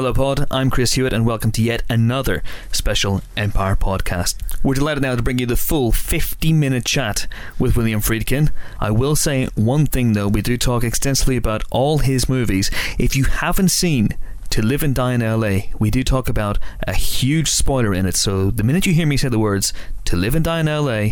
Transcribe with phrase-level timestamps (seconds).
[0.00, 0.46] Hello, Pod.
[0.50, 2.42] I'm Chris Hewitt, and welcome to yet another
[2.72, 4.36] special Empire podcast.
[4.62, 7.26] We're delighted now to bring you the full 50 minute chat
[7.58, 8.50] with William Friedkin.
[8.78, 12.70] I will say one thing though, we do talk extensively about all his movies.
[12.98, 14.16] If you haven't seen
[14.48, 18.16] to Live and Die in LA, we do talk about a huge spoiler in it.
[18.16, 19.74] So the minute you hear me say the words
[20.06, 21.08] To Live and Die in LA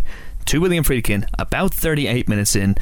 [0.47, 2.75] to William Friedkin, about 38 minutes in,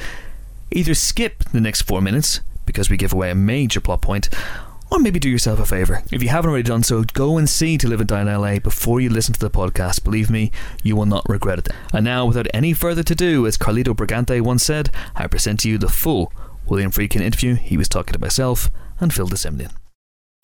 [0.70, 4.28] either skip the next four minutes because we give away a major plot point,
[4.90, 6.02] or maybe do yourself a favour.
[6.10, 8.58] If you haven't already done so, go and see To Live and Die in LA
[8.58, 10.04] before you listen to the podcast.
[10.04, 11.68] Believe me, you will not regret it.
[11.92, 15.68] And now, without any further to do, as Carlito Brigante once said, I present to
[15.68, 16.32] you the full
[16.66, 17.54] William Friedkin interview.
[17.54, 19.72] He was talking to myself and Phil de Semlyen.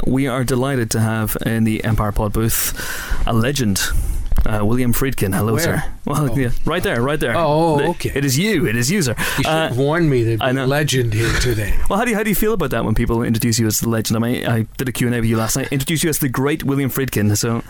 [0.06, 3.80] We are delighted to have in the Empire Pod booth a legend.
[4.44, 5.62] Uh, William Friedkin, hello, Where?
[5.62, 5.84] sir.
[6.04, 6.36] Well, Oh.
[6.36, 7.34] yeah, right there, right there.
[7.36, 8.12] Oh, The- okay.
[8.14, 8.66] It is you.
[8.66, 9.14] It is you, sir.
[9.18, 11.74] You should Uh, have warned me there'd be legend here today.
[11.88, 13.78] well, how do you how do you feel about that when people introduce you as
[13.78, 14.16] the legend?
[14.16, 15.68] I mean, I did a Q and A with you last night.
[15.70, 17.36] Introduce you as the great William Friedkin.
[17.36, 17.62] So,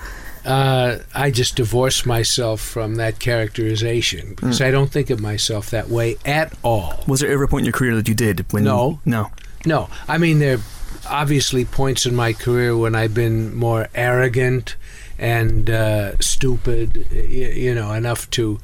[0.47, 4.65] Uh, I just divorce myself from that characterization because Hmm.
[4.65, 7.05] I don't think of myself that way at all.
[7.07, 8.45] was there ever a point in your career that you did?
[8.51, 8.99] When No.
[9.05, 9.31] no.
[9.65, 10.61] No, I mean there are
[11.09, 14.75] obviously points in my career when I've been more arrogant
[15.19, 18.59] and uh, stupid, you know, enough to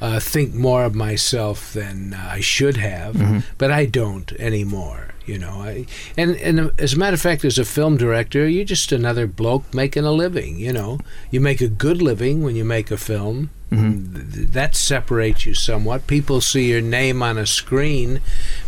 [0.00, 3.38] uh, think more of myself than uh, I should have, Mm-hmm.
[3.58, 5.08] but I don't anymore.
[5.26, 5.86] You know, I,
[6.18, 9.72] and and as a matter of fact, as a film director, you're just another bloke
[9.72, 10.58] making a living.
[10.58, 10.98] You know,
[11.30, 13.48] you make a good living when you make a film.
[13.70, 16.06] Th- That separates you somewhat.
[16.06, 18.20] People see your name on a screen,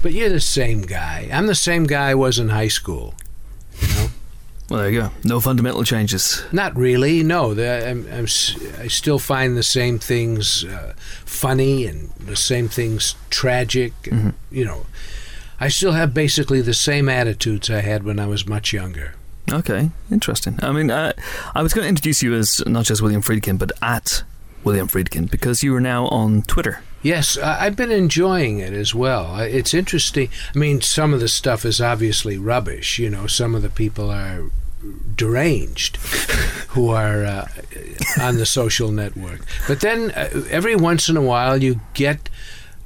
[0.03, 1.29] but you're the same guy.
[1.31, 3.15] I'm the same guy I was in high school.
[4.69, 5.11] Well, there you go.
[5.23, 6.43] No fundamental changes.
[6.51, 7.23] not really.
[7.23, 8.25] No, the, I'm, I'm,
[8.81, 13.93] I still find the same things uh, funny and the same things tragic.
[14.11, 14.87] And, You know,
[15.61, 19.15] I still have basically the same attitudes I had when I was much younger.
[19.53, 20.59] Okay, interesting.
[20.61, 21.13] I mean, uh,
[21.55, 24.25] I was going to introduce you as not just William Friedkin, but at
[24.65, 26.81] William Friedkin because you are now on Twitter.
[27.03, 29.39] Yes, I've been enjoying it as well.
[29.39, 30.29] It's interesting.
[30.55, 32.99] I mean, some of the stuff is obviously rubbish.
[32.99, 34.51] You know, some of the people are
[35.15, 35.97] deranged
[36.71, 37.49] who are uh,
[38.21, 39.41] on the social network.
[39.69, 42.29] But then uh, every once in a while, you get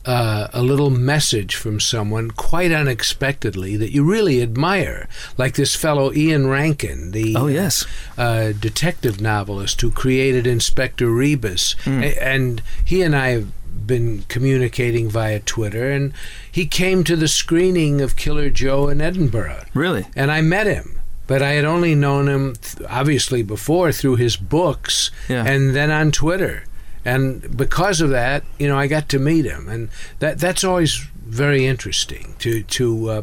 [0.06, 6.12] uh, a little message from someone quite unexpectedly that you really admire, like this fellow
[6.12, 13.02] Ian Rankin, the Oh yes, uh, detective novelist who created Inspector Rebus, A- and he
[13.02, 13.48] and I have
[13.90, 16.12] been communicating via Twitter, and
[16.50, 20.06] he came to the screening of Killer Joe in Edinburgh, really?
[20.16, 20.96] and I met him.
[21.26, 25.44] But I had only known him, th- obviously, before through his books Yeah.
[25.46, 26.64] and then on Twitter.
[27.04, 30.92] And because of that, you know, I got to meet him, and that that's always
[31.24, 33.22] very interesting to to, uh,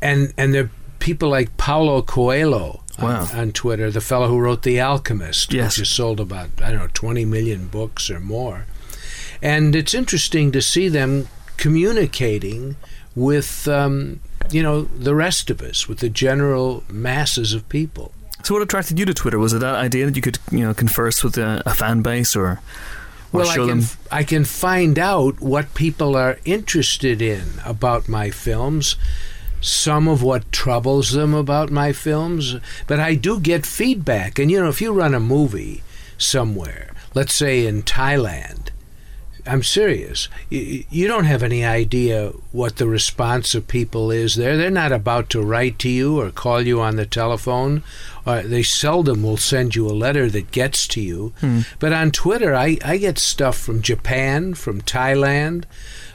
[0.00, 3.28] and and there are people like Paulo Coelho on, Wow.
[3.34, 5.64] on Twitter, the fellow who wrote The Alchemist, Yes.
[5.76, 8.64] which has sold about I don't know twenty million books or more,
[9.42, 12.76] and it's interesting to see them communicating
[13.14, 14.20] with um,
[14.50, 18.12] you know the rest of us, with the general masses of people.
[18.42, 19.38] So, what attracted you to Twitter?
[19.38, 22.36] Was it that idea that you could, you know, converse with a, a fan base,
[22.36, 22.60] or, or
[23.32, 23.88] well, I show can, them?
[24.12, 28.96] I can find out what people are interested in about my films,
[29.60, 34.38] some of what troubles them about my films, but I do get feedback.
[34.38, 35.82] And you know, if you run a movie
[36.18, 38.68] somewhere, let's say in Thailand,
[39.46, 40.28] I'm serious.
[40.50, 44.56] You, you don't have any idea what the response of people is there.
[44.56, 47.82] They're not about to write to you or call you on the telephone.
[48.24, 51.32] Or they seldom will send you a letter that gets to you.
[51.40, 51.60] Hmm.
[51.78, 55.64] But on Twitter, I, I get stuff from Japan, from Thailand,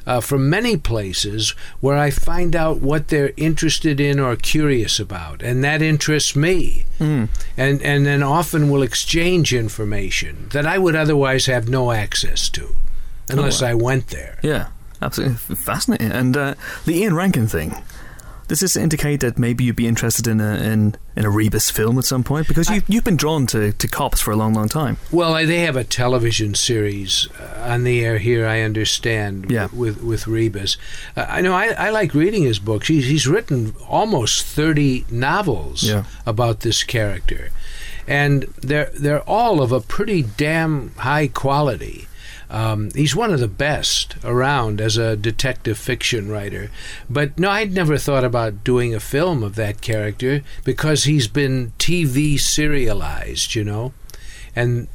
[0.06, 5.42] uh, from many places where I find out what they're interested in or curious about,
[5.42, 6.86] and that interests me.
[6.98, 7.26] Hmm.
[7.56, 12.76] And and then often we'll exchange information that I would otherwise have no access to,
[13.40, 13.62] unless.
[13.62, 14.40] I went there.
[14.44, 14.68] Yeah,
[15.02, 16.12] absolutely fascinating.
[16.12, 16.56] And uh,
[16.86, 17.76] the Ian Rankin thing.
[18.48, 21.98] Does this indicate that maybe you'd be interested in a in, in a Rebus film
[21.98, 22.50] at some point?
[22.50, 24.98] Because you you've been drawn to, to cops for a long, long time.
[25.10, 28.46] Well, they have a television series uh, on the air here.
[28.46, 29.50] I understand.
[29.50, 29.70] Yeah.
[29.72, 30.76] With with Rebus,
[31.16, 31.54] uh, I know.
[31.54, 32.90] I, I like reading his books.
[32.90, 36.04] He's he's written almost thirty novels Yeah.
[36.26, 37.52] about this character,
[38.06, 42.10] and they're they're all of a pretty damn high quality.
[42.52, 46.70] Um, he's one of the best around as a detective fiction writer.
[47.10, 51.72] But no, I'd never thought about doing a film of that character because he's been
[51.80, 53.94] TV serialized, you know,
[54.54, 54.90] and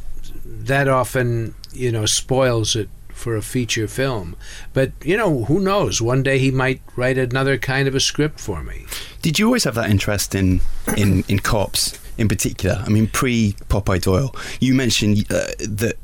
[0.44, 4.36] that often, you know, spoils it for a feature film.
[4.74, 6.02] But, you know, who knows?
[6.02, 8.84] One day he might write another kind of a script for me.
[9.22, 10.60] Did you always have that interest in
[10.94, 11.98] in, in cops?
[12.18, 12.82] In particular?
[12.84, 15.96] I mean, pre Popeye Doyle, you mentioned uh, that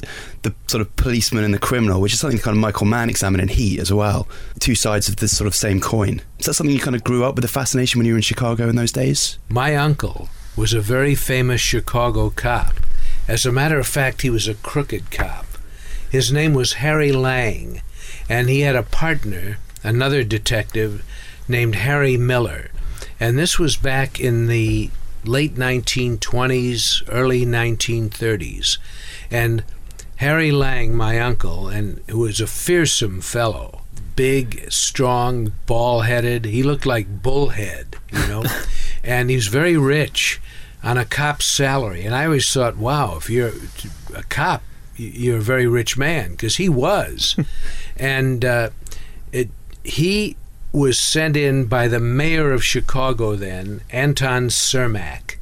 [0.43, 3.43] the sort of policeman and the criminal, which is something kind of Michael Mann examined
[3.43, 4.29] in Heat as well.
[4.59, 6.20] Two sides of this sort of same coin.
[6.38, 8.23] Is that something you kind of grew up with the fascination when you were in
[8.23, 9.38] Chicago in those days?
[9.49, 12.75] My uncle was a very famous Chicago cop.
[13.29, 15.47] As a matter of fact, he was a crooked cop.
[16.11, 17.81] His name was Harry Lang,
[18.29, 21.03] and he had a partner, another detective
[21.49, 22.70] named Harry Miller.
[23.19, 24.91] And this was back in the
[25.24, 28.78] late 1920s, early 1930s.
[29.30, 29.64] And
[30.16, 33.82] Harry Lang, my uncle, and who was a fearsome fellow,
[34.14, 36.44] big, strong, ball headed.
[36.44, 38.44] He looked like Bullhead, you know,
[39.04, 40.40] and he was very rich
[40.82, 42.04] on a cop's salary.
[42.04, 43.52] And I always thought, wow, if you're
[44.14, 44.62] a cop,
[44.96, 47.36] you're a very rich man, because he was.
[47.96, 48.70] and uh,
[49.32, 49.50] it,
[49.84, 50.36] he
[50.72, 55.36] was sent in by the mayor of Chicago then, Anton Cermak,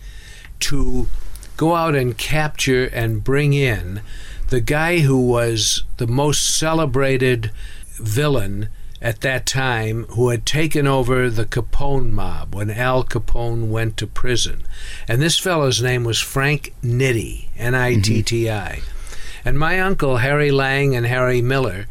[0.60, 1.08] to
[1.56, 4.02] go out and capture and bring in
[4.48, 7.52] the guy who was the most celebrated
[7.92, 8.68] villain
[9.00, 14.06] at that time who had taken over the Capone mob when Al Capone went to
[14.06, 14.62] prison.
[15.08, 18.80] And this fellow's name was Frank Nitti, N I T T I.
[18.80, 19.48] Mm-hmm.
[19.48, 21.86] And my uncle, Harry Lang and Harry Miller,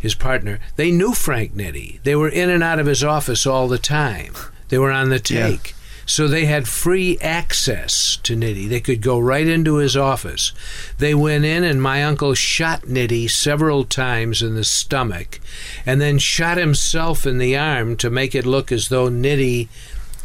[0.00, 2.02] his partner, they knew Frank Nitti.
[2.02, 4.32] They were in and out of his office all the time.
[4.68, 5.74] They were on the take.
[6.06, 8.68] So they had free access to Nitti.
[8.68, 10.52] They could go right into his office.
[10.98, 15.38] They went in, and my uncle shot Nitti several times in the stomach
[15.86, 19.68] and then shot himself in the arm to make it look as though Nitti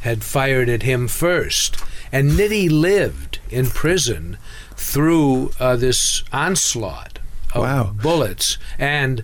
[0.02, 1.78] had fired at him first.
[2.12, 4.38] And Nitti lived in prison
[4.76, 7.20] through uh, this onslaught
[7.54, 7.94] of Wow.
[8.02, 8.58] bullets.
[8.80, 9.24] And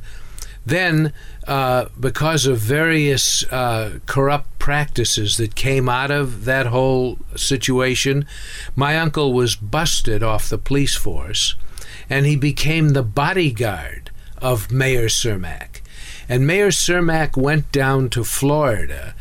[0.65, 1.13] then,
[1.47, 8.25] uh, because of various uh, corrupt practices that came out of that whole situation,
[8.75, 11.55] my uncle was busted off the police force
[12.09, 15.81] and he became the bodyguard of Mayor Cermak.
[16.29, 19.15] And Mayor Cermak went down to Florida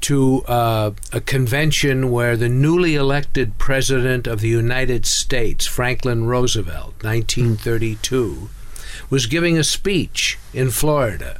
[0.00, 7.02] to uh, a convention where the newly elected president of the United States, Franklin Roosevelt,
[7.02, 8.50] 1932,
[9.10, 11.38] was giving a speech in Florida.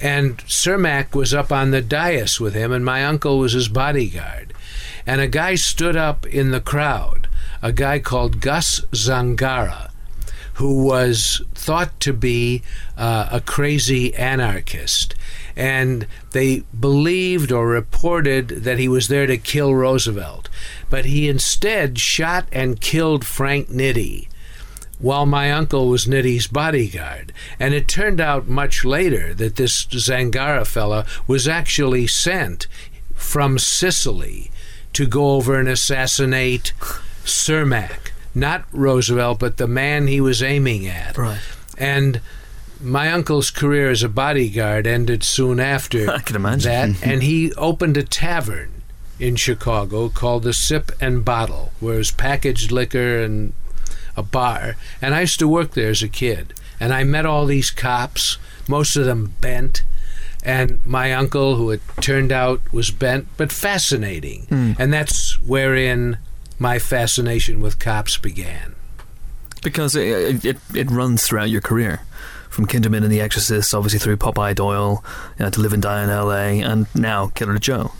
[0.00, 4.54] And Cermak was up on the dais with him, and my uncle was his bodyguard.
[5.06, 7.28] And a guy stood up in the crowd,
[7.62, 9.90] a guy called Gus Zangara,
[10.54, 12.62] who was thought to be
[12.96, 15.14] uh, a crazy anarchist.
[15.56, 20.48] And they believed or reported that he was there to kill Roosevelt.
[20.88, 24.28] But he instead shot and killed Frank Nitti
[24.98, 27.32] while my uncle was Nitti's bodyguard.
[27.58, 32.66] And it turned out much later that this Zangara fella was actually sent
[33.14, 34.50] from Sicily
[34.92, 36.72] to go over and assassinate
[37.24, 38.12] Cermak.
[38.34, 41.16] Not Roosevelt, but the man he was aiming at.
[41.16, 41.40] Right.
[41.76, 42.20] And
[42.80, 46.70] my uncle's career as a bodyguard ended soon after I can imagine.
[46.92, 48.70] that, and he opened a tavern
[49.18, 53.52] in Chicago called the Sip and Bottle, where it was packaged liquor and
[54.18, 54.76] a bar.
[55.00, 58.36] And I used to work there as a kid, and I met all these cops,
[58.68, 59.82] most of them bent.
[60.44, 64.46] And my uncle, who it turned out was bent, but fascinating.
[64.48, 64.72] Hmm.
[64.78, 66.18] And that's wherein
[66.58, 68.74] my fascination with cops began.
[69.62, 72.00] because it, it it runs throughout your career,
[72.48, 75.04] from Kinderman and The Exorcist, obviously through Popeye Doyle,
[75.38, 77.90] you know, to Live and Die in L.A., and now Killer Joe.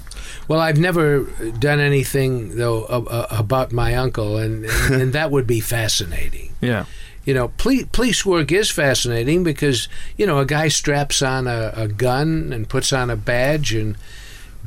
[0.49, 1.25] Well, I've never
[1.59, 6.51] done anything though a- uh, about my uncle, and, and, and that would be fascinating.
[6.61, 6.87] Yeah,
[7.25, 9.87] You know, police, police work is fascinating because
[10.17, 13.97] you know a guy straps on a, a gun and puts on a badge and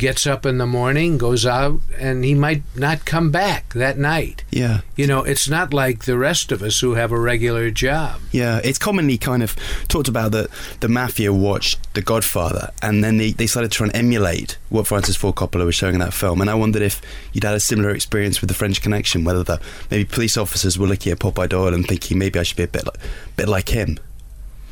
[0.02, 4.44] gets up in the morning, goes out, and he might not come back that night.
[4.50, 4.82] Yeah.
[4.96, 8.20] You know, it's not like the rest of us who have a regular job.
[8.32, 9.56] Yeah, it's commonly kind of
[9.90, 13.94] talked about that the mafia watched The Godfather and then they, they started trying to
[13.94, 16.42] try and emulate what Francis Ford Coppola was showing in that film.
[16.42, 17.00] And I wondered if
[17.32, 20.88] you'd had a similar experience with The French Connection, whether the maybe police officers were
[20.88, 22.98] looking at Popeye Doyle and thinking maybe I should be a bit like,
[23.38, 24.00] bit like him.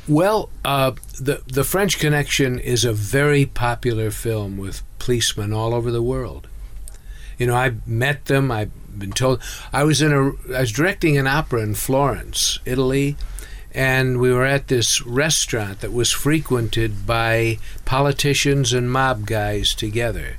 [0.09, 5.91] Well, uh, the the French Connection is a very popular film with policemen all over
[5.91, 6.47] the world.
[7.37, 8.49] You know, I've met them.
[8.49, 9.39] I've been told.
[9.71, 10.29] I was in a.
[10.51, 13.17] I was directing an opera in Florence, Italy,
[13.71, 20.37] and we were at this restaurant that was frequented by politicians and mob guys together.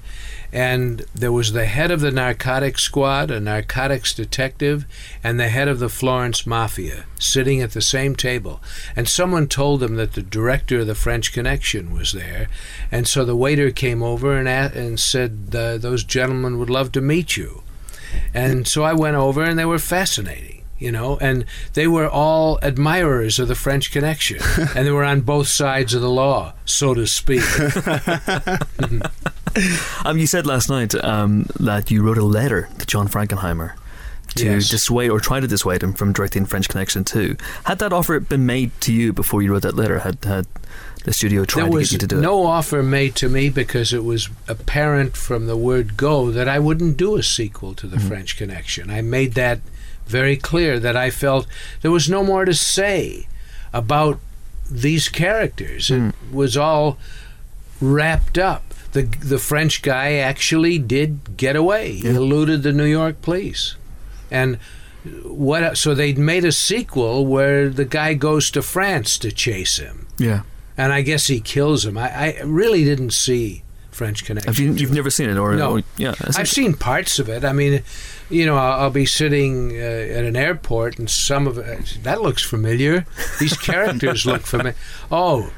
[0.52, 4.84] And there was the head of the narcotics squad, a narcotics detective,
[5.22, 8.60] and the head of the Florence Mafia sitting at the same table.
[8.96, 12.48] And someone told them that the director of the French Connection was there.
[12.90, 16.90] And so the waiter came over and, a- and said, uh, Those gentlemen would love
[16.92, 17.62] to meet you.
[18.34, 22.58] And so I went over, and they were fascinating, you know, and they were all
[22.60, 24.40] admirers of the French Connection,
[24.74, 27.44] and they were on both sides of the law, so to speak.
[30.04, 33.74] Um, you said last night um, that you wrote a letter to John Frankenheimer
[34.36, 34.68] to Yes.
[34.68, 37.36] dissuade or try to dissuade him from directing French Connection 2.
[37.64, 39.98] Had that offer been made to you before you wrote that letter?
[40.00, 40.46] Had, had
[41.04, 42.20] the studio tried there to get you to do it?
[42.22, 46.58] no offer made to me because it was apparent from the word go that I
[46.58, 48.08] wouldn't do a sequel to the Mm-hmm.
[48.08, 48.88] French Connection.
[48.90, 49.60] I made that
[50.06, 51.46] very clear that I felt
[51.82, 53.26] there was no more to say
[53.72, 54.18] about
[54.70, 55.88] these characters.
[55.88, 56.10] Mm.
[56.10, 56.98] It was all
[57.80, 58.62] wrapped up.
[58.92, 61.92] The the French guy actually did get away.
[61.96, 63.76] He eluded the New York police.
[64.30, 64.58] And
[65.24, 70.06] what so they'd made a sequel where the guy goes to France to chase him
[70.18, 70.42] Yeah.
[70.76, 71.96] and I guess he kills him.
[71.96, 74.52] I, I really didn't see French Connection.
[74.52, 75.38] Have you, you've never seen it?
[75.38, 75.78] or No.
[75.78, 76.14] or- yeah.
[76.36, 77.44] I've seen parts of it.
[77.44, 77.82] I mean,
[78.28, 79.80] you know, I'll, I'll be sitting uh,
[80.18, 83.04] at an airport, and some of it that looks familiar.
[83.40, 84.76] These characters look familiar.
[85.10, 85.50] Oh,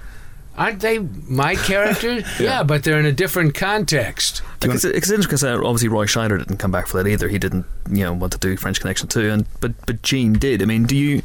[0.57, 2.25] aren't they my characters?
[2.41, 2.63] yeah.
[2.63, 4.43] but they're in a different context.
[4.63, 7.29] It's, it's interesting because uh, obviously Roy Scheider didn't come back for that either.
[7.29, 10.63] He didn't, you know, want to do French Connection too, and but but Gene did.
[10.63, 11.23] I mean, do you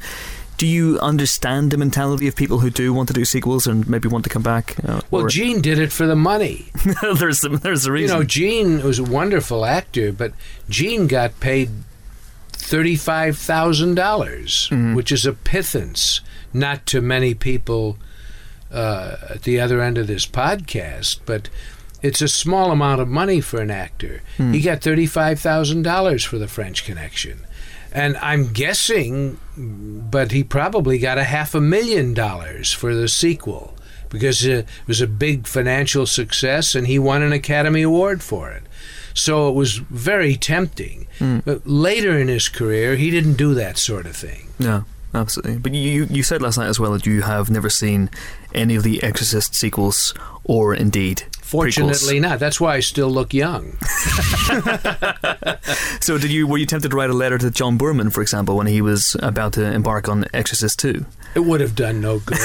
[0.58, 4.08] do you understand the mentality of people who do want to do sequels and maybe
[4.08, 4.76] want to come back?
[4.84, 6.72] Uh, Well, Gene did it for the money.
[7.20, 8.18] there's some, there's a You reason.
[8.18, 10.34] know, Gene was a wonderful actor, but
[10.68, 11.70] Gene got paid
[12.54, 14.96] thirty-five thousand dollars, Mhm.
[14.96, 16.22] which is a pittance.
[16.54, 17.98] Not to many people
[18.72, 21.50] uh, at the other end of this podcast, but
[22.02, 24.22] it's a small amount of money for an actor.
[24.38, 24.54] Hmm.
[24.54, 27.40] He got thirty-five thousand dollars for the French Connection,
[27.92, 33.74] and I'm guessing, but he probably got a half a million dollars for the sequel
[34.10, 38.64] because it was a big financial success, and he won an Academy Award for it.
[39.14, 41.08] So it was very tempting.
[41.18, 41.40] Hmm.
[41.44, 44.50] But later in his career, he didn't do that sort of thing.
[44.60, 44.84] Yeah,
[45.14, 45.58] absolutely.
[45.60, 48.10] But you, you said last night as well that you have never seen
[48.54, 52.40] any of the Exorcist sequels or indeed Fortunately, not.
[52.40, 53.78] That's why I still look young.
[56.02, 58.56] So did you were you tempted to write a letter to John Boorman, for example,
[58.56, 61.06] when he was about to embark on Exorcist two?
[61.36, 62.40] It would have done no good.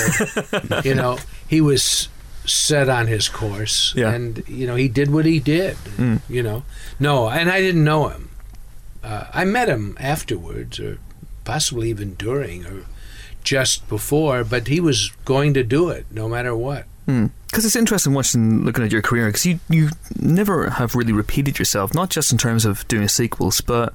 [0.85, 2.09] you know, he was
[2.45, 4.11] set on his course, Yeah.
[4.12, 5.76] and you know he did what he did.
[5.97, 6.21] Mm.
[6.28, 6.64] You know,
[6.99, 8.31] no, and I didn't know him.
[9.04, 10.99] Uh, I met him afterwards, or
[11.45, 12.85] possibly even during, or
[13.45, 14.45] just before.
[14.45, 16.87] But he was going to do it, no matter what.
[17.07, 21.59] Because it's interesting watching, looking at your career, because you, you never have really repeated
[21.59, 23.93] yourself, not just in terms of doing sequels, but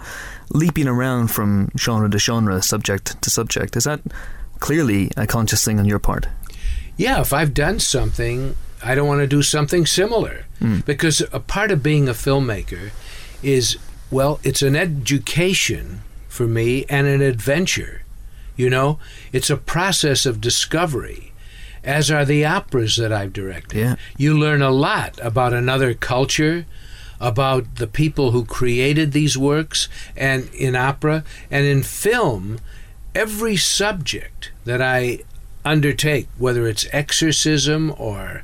[0.51, 3.75] leaping around from genre to genre, subject to subject.
[3.75, 4.01] Is that
[4.60, 6.27] clearly a conscious thing on your part?
[6.98, 10.46] Yeah, if I've done something, I don't want to do something similar.
[10.60, 10.86] Mm.
[10.86, 12.92] Because a part of being a filmmaker
[13.42, 13.77] is,
[14.12, 16.01] well, it's an education
[16.38, 18.03] for me and an adventure.
[18.56, 19.00] You know,
[19.34, 21.34] it's a process of discovery,
[21.84, 23.77] as are the operas that I've directed.
[23.77, 23.96] Yeah.
[24.17, 26.65] You learn a lot about another culture,
[27.20, 32.60] about the people who created these works, and in opera and in film,
[33.15, 35.24] every subject that I
[35.65, 38.44] undertake, whether it's exorcism or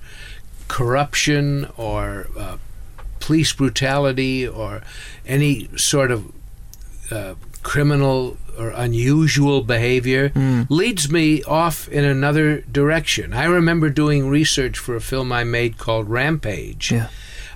[0.67, 2.57] corruption or uh,
[3.19, 4.81] police brutality or
[5.25, 6.31] any sort of
[7.11, 10.67] uh, criminal or unusual behavior Mm.
[10.69, 13.33] leads me off in another direction.
[13.33, 17.07] I remember doing research for a film I made called Rampage Yeah.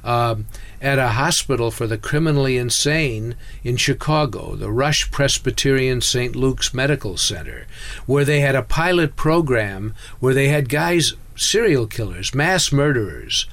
[0.04, 0.46] um,
[0.82, 6.36] at a hospital for the criminally insane in Chicago, the Rush Presbyterian St.
[6.36, 7.68] Luke's Medical Center,
[8.06, 13.46] where they had a pilot program where they had guys, serial killers, mass murderers,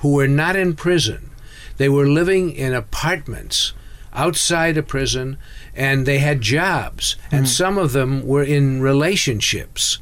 [0.00, 1.30] who were not in prison.
[1.78, 3.72] They were living in apartments
[4.14, 5.36] outside a prison
[5.74, 7.46] and they had jobs, and hmm.
[7.46, 9.98] some of them were in relationships.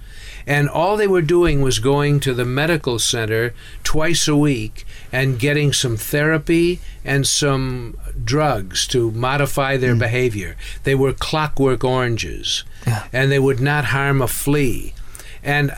[0.46, 3.52] And all they were doing was going to the medical center
[3.84, 9.98] twice a week and getting some therapy and some drugs to modify their hmm.
[9.98, 10.56] behavior.
[10.84, 13.04] They were clockwork oranges, Yeah.
[13.12, 14.94] and they would not harm a flea.
[15.42, 15.72] And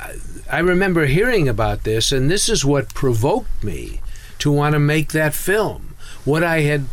[0.50, 4.00] I remember hearing about this, and this is what provoked me
[4.38, 5.94] to want to make that film.
[6.25, 6.87] What I had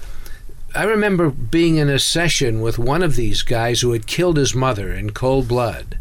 [0.75, 4.53] I remember being in a session with one of these guys who had killed his
[4.53, 5.97] mother in cold blood.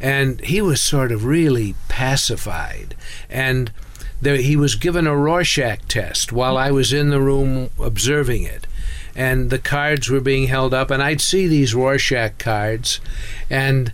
[0.00, 2.94] And he was sort of really pacified.
[3.28, 3.72] And
[4.20, 8.66] there, he was given a Rorschach test while I was in the room observing it.
[9.14, 13.00] And the cards were being held up, and I'd see these Rorschach cards.
[13.48, 13.92] And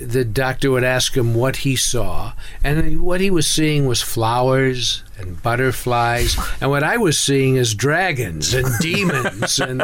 [0.00, 5.02] the doctor would ask him what he saw, and what he was seeing was flowers
[5.18, 9.58] and butterflies, and what I was seeing is dragons and demons.
[9.58, 9.82] and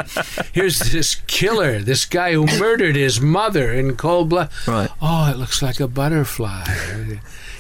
[0.53, 4.51] here's this killer, this guy who murdered his mother in cold blood.
[4.67, 4.91] Right.
[5.01, 6.65] Oh, it looks like a butterfly.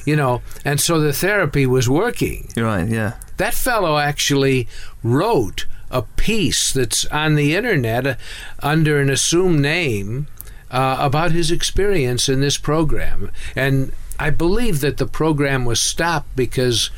[0.04, 2.48] You know, and so the therapy was working.
[2.56, 2.88] You're right.
[2.88, 3.14] Yeah.
[3.36, 4.68] That fellow actually
[5.02, 8.14] wrote a piece that's on the internet uh,
[8.62, 10.26] under an assumed name
[10.70, 13.30] uh, about his experience in this program.
[13.56, 16.90] And I believe that the program was stopped because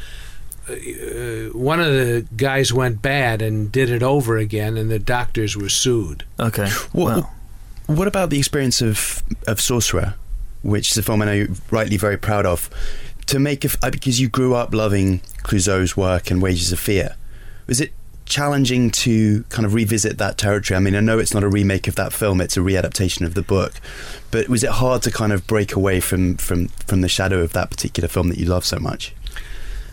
[0.68, 5.56] uh, one of the guys went bad and did it over again, and the doctors
[5.56, 6.24] were sued.
[6.38, 6.68] Okay.
[6.92, 7.34] What, Well,
[7.86, 10.14] what about the experience of of Sorcerer,
[10.62, 12.70] which is a film I know you're rightly very proud of?
[13.26, 16.80] To make a f uh, because you grew up loving Clouzot's work and Wages of
[16.80, 17.16] Fear,
[17.66, 17.92] was it
[18.30, 20.76] challenging to kind of revisit that territory?
[20.76, 23.34] I mean, I know it's not a remake of that film; it's a readaptation of
[23.34, 23.74] the book.
[24.30, 27.52] But was it hard to kind of break away from from from the shadow of
[27.52, 29.14] that particular film that you love so much?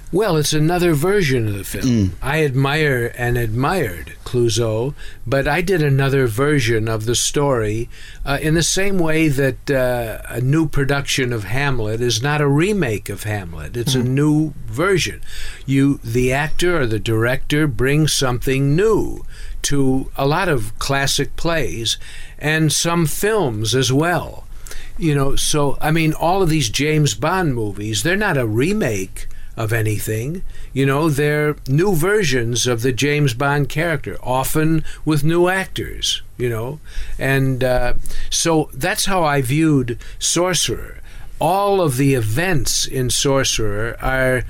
[0.09, 1.85] Well, it's another version of the film.
[1.85, 2.11] Mm.
[2.21, 4.93] I admire and admired Clouzot,
[5.25, 7.89] but I did another version of the story
[8.25, 12.47] uh, in the same way that uh, a new production of Hamlet is not a
[12.47, 13.75] remake of Hamlet.
[13.75, 15.21] It's a new version.
[15.65, 19.25] You, the actor or the director, brings something new
[19.63, 21.97] to a lot of classic plays
[22.39, 24.45] and some films as well.
[24.97, 29.27] You know, so I mean, all of these James Bond movies, they're not a remake
[29.57, 30.43] of anything.
[30.71, 36.47] You know, they're new versions of the James Bond character, often with new actors, you
[36.47, 36.79] know.
[37.17, 37.95] And uh,
[38.29, 41.01] so that's how I viewed Sorcerer.
[41.39, 44.43] All of the events in Sorcerer are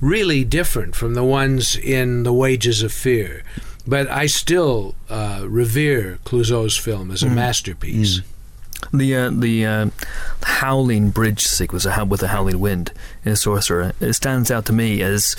[0.00, 3.42] really different from the ones in The Wages of Fear.
[3.86, 8.20] But I still uh, revere Clouzot's film as a masterpiece.
[8.92, 9.90] The uh, the uh,
[10.42, 12.92] howling bridge sequence uh, with the howling wind
[13.24, 15.36] in Sorcerer it stands out to me as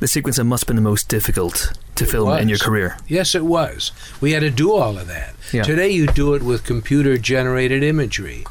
[0.00, 2.98] the sequence that must have been the most difficult to It film in your career.
[3.08, 3.92] Yes, it was.
[4.20, 5.34] We had to do all of that.
[5.52, 5.62] Yeah.
[5.62, 8.44] Today, you do it with computer generated imagery.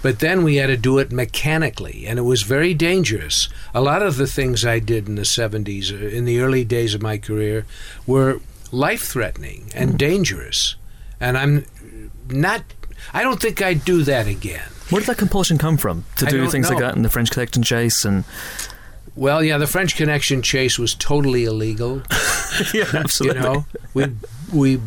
[0.00, 3.48] But then we had to do it mechanically, and it was very dangerous.
[3.74, 6.94] A lot of the things I did in the 70s, uh, in the early days
[6.94, 7.66] of my career,
[8.06, 10.76] were life threatening and dangerous.
[11.20, 11.66] And I'm
[12.28, 12.62] not,
[13.12, 14.68] I don't think I'd do that again.
[14.90, 17.30] Where did that compulsion come from to I do things like that in the French
[17.30, 18.24] Connection chase and
[19.14, 22.02] Well, yeah, the French Connection chase was totally illegal.
[22.74, 24.06] yeah, You know, we
[24.52, 24.80] we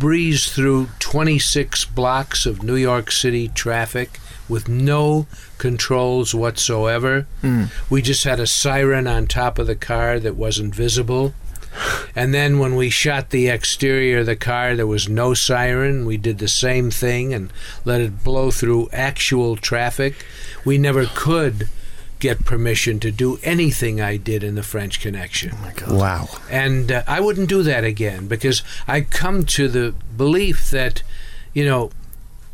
[0.00, 5.26] breezed through 26 blocks of New York City traffic with no
[5.58, 7.26] controls whatsoever.
[7.42, 7.70] Mm.
[7.90, 11.34] We just had a siren on top of the car that wasn't visible.
[12.16, 16.04] And then when we shot the exterior of the car, there was no siren.
[16.04, 17.52] We did the same thing and
[17.84, 20.24] let it blow through actual traffic.
[20.64, 21.68] We never could
[22.18, 25.52] get permission to do anything I did in the French Connection.
[25.54, 25.92] Oh my God.
[25.92, 26.28] Wow.
[26.50, 31.02] And uh, I wouldn't do that again because I come to the belief that,
[31.54, 31.90] you know,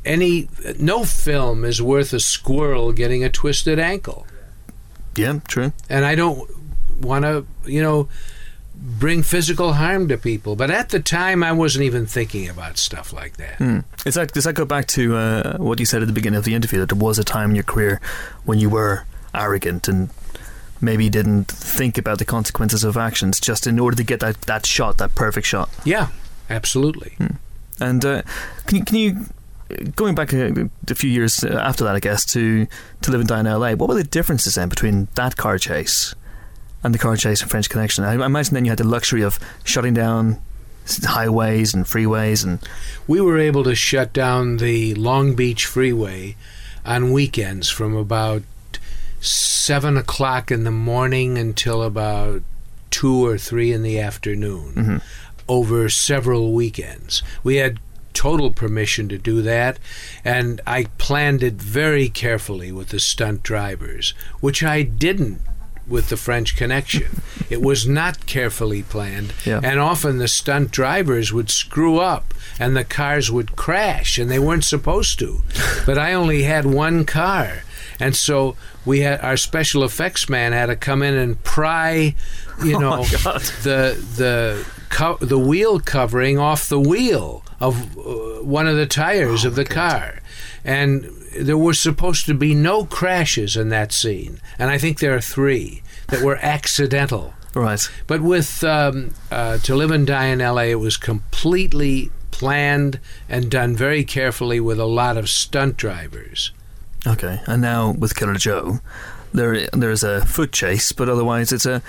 [0.04, 0.48] any
[0.78, 4.24] no film is worth a squirrel getting a twisted ankle,
[5.16, 5.72] Yeah, true.
[5.90, 6.48] and I don't
[7.00, 8.08] want to, you know,
[8.76, 10.56] bring physical harm to people.
[10.56, 13.56] But at the time, I wasn't even thinking about stuff like that.
[13.56, 13.80] Hmm.
[14.04, 16.44] Is that, does that go back to uh, what you said at the beginning of
[16.44, 18.00] the interview that there was a time in your career
[18.44, 20.10] when you were arrogant and
[20.80, 24.66] maybe didn't think about the consequences of actions just in order to get that, that
[24.66, 25.70] shot, that perfect shot?
[25.84, 26.08] Yeah,
[26.50, 27.16] absolutely.
[27.80, 28.22] And uh,
[28.66, 29.26] can you, can you
[29.94, 32.66] going back a, a few years after that, I guess, to
[33.02, 36.14] to live and die in LA, what were the differences then between that car chase
[36.82, 38.04] and the car chase and French Connection?
[38.04, 40.40] I, I imagine then you had the luxury of shutting down
[41.04, 42.60] highways and freeways and
[43.08, 46.36] We were able to shut down the Long Beach Freeway
[46.84, 48.42] on weekends from about
[49.20, 52.42] seven o'clock in the morning until about
[52.90, 55.02] two or three in the afternoon Mhm.
[55.48, 57.22] over several weekends.
[57.42, 57.78] We had
[58.14, 59.78] total permission to do that,
[60.24, 65.40] and I planned it very carefully with the stunt drivers, which I didn't
[65.88, 67.22] with the French Connection.
[67.50, 69.60] it was not carefully planned, Yeah.
[69.62, 74.38] and often the stunt drivers would screw up and the cars would crash, and they
[74.38, 75.42] weren't supposed to.
[75.86, 77.62] but I only had one car.
[78.00, 82.14] And so we had our special effects man had to come in and pry,
[82.62, 83.40] you know, Oh, God.
[83.62, 89.44] the the co- the wheel covering off the wheel of uh, one of the tires
[89.46, 90.20] of the car,
[90.64, 95.14] and there were supposed to be no crashes in that scene, and I think there
[95.14, 97.34] are three that were accidental.
[97.54, 97.80] right.
[98.06, 103.50] But with um, uh, To Live and Die in L.A., it was completely planned and
[103.50, 106.52] done very carefully with a lot of stunt drivers.
[107.06, 108.80] Okay, and now with Killer Joe,
[109.32, 111.82] there there's a foot chase, but otherwise it's a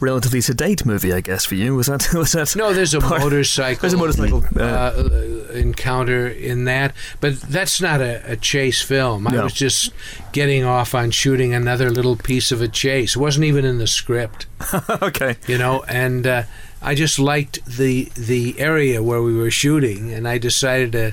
[0.00, 1.74] relatively sedate movie, I guess, for you.
[1.74, 2.54] Was that was that?
[2.56, 3.80] No, there's a part- motorcycle.
[3.80, 4.44] There's a motorcycle.
[4.56, 9.26] uh, Uh, encounter in that, but that's not a, a chase film.
[9.26, 9.44] I No.
[9.44, 9.92] was just
[10.32, 13.16] getting off on shooting another little piece of a chase.
[13.16, 14.46] It wasn't even in the script,
[15.02, 15.36] okay.
[15.46, 15.82] you know.
[15.88, 16.42] And uh,
[16.82, 21.12] I just liked the the area where we were shooting, and I decided to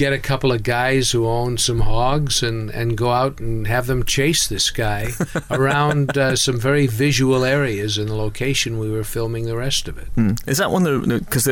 [0.00, 3.86] get a couple of guys who own some hogs and, and go out and have
[3.86, 5.08] them chase this guy
[5.50, 9.98] around uh, some very visual areas in the location we were filming the rest of
[9.98, 10.06] it.
[10.14, 10.32] Hmm.
[10.46, 11.46] Is that one the because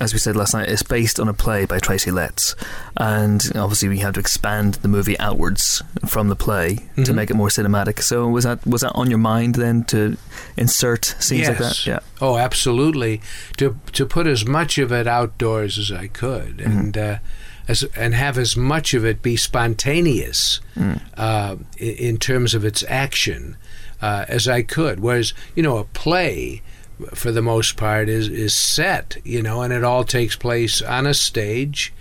[0.00, 2.54] as we said last night, it's based on a play by Tracy Letts,
[2.96, 7.14] and obviously we had to expand the movie outwards from the play to Mhm.
[7.14, 8.00] make it more cinematic.
[8.02, 10.16] So was that was that on your mind then to
[10.56, 11.86] insert scenes like that?
[11.86, 11.98] Yeah.
[12.20, 13.20] Oh, absolutely.
[13.56, 16.70] To to put as much of it outdoors as I could, Mm-hmm.
[16.78, 17.16] and uh,
[17.68, 21.00] as and have as much of it be spontaneous Mm.
[21.16, 23.56] uh, i- in terms of its action
[24.02, 25.00] uh, as I could.
[25.00, 26.62] Whereas you know a play.
[27.14, 31.06] For the most part, is is set, you know, and it all takes place on
[31.06, 31.92] a stage,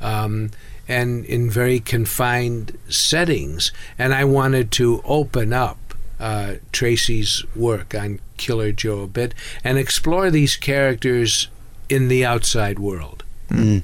[0.00, 0.50] um,
[0.86, 3.72] and in very confined settings.
[3.98, 5.78] And I wanted to open up
[6.20, 9.34] uh, Tracy's work on Killer Joe a bit
[9.64, 11.48] and explore these characters
[11.88, 13.24] in the outside world.
[13.50, 13.82] Mm.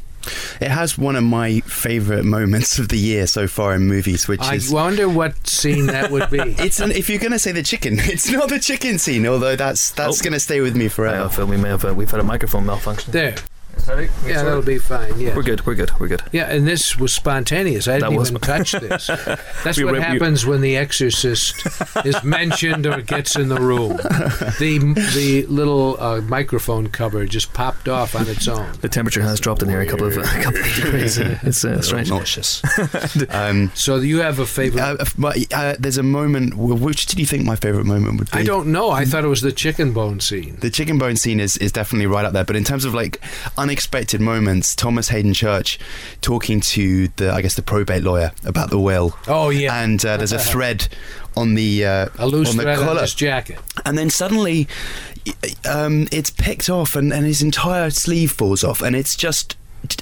[0.61, 4.41] It has one of my favourite moments of the year so far in movies, which
[4.43, 4.71] I is.
[4.71, 6.39] wonder what scene that would be.
[6.59, 9.27] It's an, if you're going to say the chicken, it's not the chicken scene.
[9.27, 10.23] Although that's that's Oh.
[10.25, 11.29] going to stay with me I forever.
[11.29, 13.13] feel we may have uh, we've had a microphone malfunction.
[13.13, 13.35] there.
[13.81, 14.09] Sorry.
[14.27, 15.19] Yeah, that'll be fine.
[15.21, 15.35] Yeah.
[15.35, 15.67] We're good.
[15.67, 15.91] We're good.
[15.99, 16.23] We're good.
[16.33, 17.89] Yeah, and this was spontaneous.
[17.89, 19.07] I didn't even touch this.
[19.65, 21.67] That's We what were- we- happens when The Exorcist
[22.05, 23.99] is mentioned or gets in the room.
[24.61, 24.79] The
[25.15, 28.73] the little uh, microphone cover just popped off on its own.
[28.81, 31.19] The temperature has dropped in here a couple of a couple of degrees.
[31.43, 32.11] It's uh, strange.
[32.11, 32.63] Nauseous.
[33.31, 34.81] um, So you have a favorite?
[34.83, 36.57] uh, but, uh, there's a moment.
[36.57, 38.39] Which did you think my favourite moment would be?
[38.39, 38.91] I don't know.
[38.91, 40.57] I thought it was the chicken bone scene.
[40.61, 43.21] The chicken bone scene is, is definitely right up there, but in terms of like
[43.71, 45.79] unexpected moments, Thomas Haden Church
[46.21, 50.17] talking to the I guess the probate lawyer about the will, Oh yeah, and uh,
[50.17, 50.89] there's a thread
[51.37, 53.61] on the uh, a loose on the thread on collar, his jacket.
[53.85, 54.67] and then suddenly
[55.69, 59.57] um, it's picked off, and, and his entire sleeve falls off, and it's just.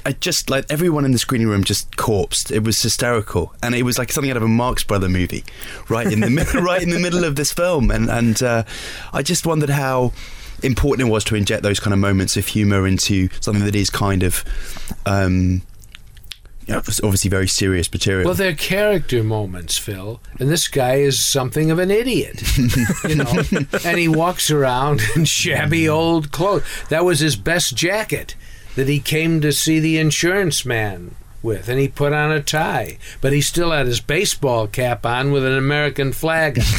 [0.05, 2.51] I just like everyone in the screening room just corpsed.
[2.51, 5.45] It was hysterical, and it was like something out of a Marx Brother movie,
[5.87, 7.89] right in the middle, right in the middle of this film.
[7.89, 8.63] And and uh,
[9.13, 10.11] I just wondered how
[10.63, 13.89] important it was to inject those kind of moments of humour into something that is
[13.89, 14.43] kind of,
[15.05, 15.61] um,
[16.65, 18.25] you know, obviously very serious material.
[18.25, 20.21] Well, they're character moments, Phil.
[20.39, 22.41] And this guy is something of an idiot,
[23.07, 23.43] you know.
[23.83, 26.63] and he walks around in shabby old clothes.
[26.89, 28.35] That was his best jacket
[28.75, 32.97] that he came to see the insurance man with, and he put on a tie.
[33.21, 36.59] But he still had his baseball cap on with an American flag.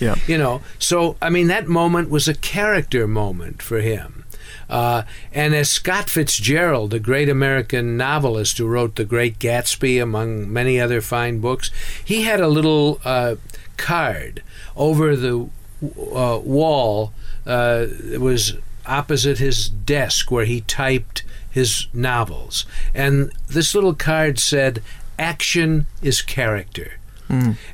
[0.00, 0.16] Yeah.
[0.26, 4.24] You know, so I mean, that moment was a character moment for him.
[4.68, 10.52] Uh, and as Scott Fitzgerald, the great American novelist who wrote The Great Gatsby, among
[10.52, 11.70] many other fine books,
[12.04, 13.36] he had a little uh,
[13.76, 14.42] card
[14.76, 15.48] over the
[15.82, 17.12] uh, wall.
[17.46, 18.54] Uh, it was
[18.86, 21.22] opposite his desk where he typed
[21.54, 22.66] his novels.
[22.92, 24.82] And this little card said,
[25.18, 26.94] Action is character.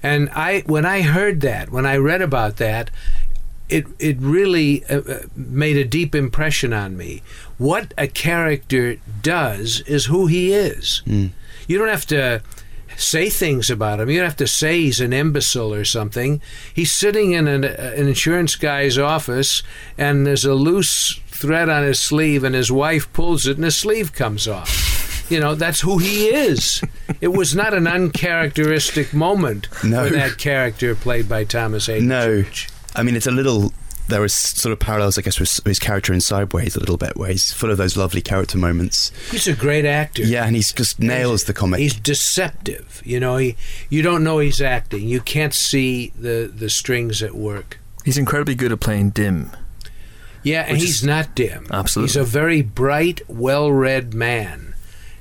[0.02, 2.90] And I, when I heard that, when I read about that,
[3.68, 7.22] it it really uh, uh, made a deep impression on me.
[7.58, 11.02] What a character does is who he is.
[11.68, 12.42] You don't have to
[12.96, 14.10] say things about him.
[14.10, 16.40] You don't have to say he's an imbecile or something.
[16.74, 19.62] He's sitting in an, uh, an insurance guy's office,
[19.96, 23.76] and there's a loose thread on his sleeve, and his wife pulls it, and his
[23.76, 25.26] sleeve comes off.
[25.30, 26.82] You know, that's who he is.
[27.20, 30.08] It was not an uncharacteristic moment No.
[30.08, 32.42] for that character played by Thomas Haden No.
[32.42, 32.68] Church.
[32.96, 33.72] I mean, it's a little.
[34.08, 36.96] There There is sort of parallels, I guess, with his character in Sideways a little
[36.96, 39.12] bit, where he's full of those lovely character moments.
[39.30, 40.24] He's a great actor.
[40.24, 41.78] Yeah, and he's just nails the comic.
[41.78, 43.00] He's deceptive.
[43.04, 43.54] You know, he
[43.88, 45.06] you don't know he's acting.
[45.06, 47.78] You can't see the the strings at work.
[48.04, 49.50] He's incredibly good at playing dim.
[50.42, 51.66] Yeah, and he's is- not dim.
[51.70, 52.08] Absolutely.
[52.08, 54.74] He's a very bright, well-read man.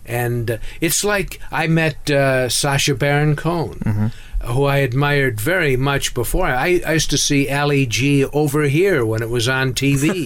[0.06, 4.12] And uh, it's like I met uh, Sacha Baron Cohen,
[4.44, 6.48] who I admired very much before.
[6.48, 10.26] I, I used to see Ali G over here when it was on TV.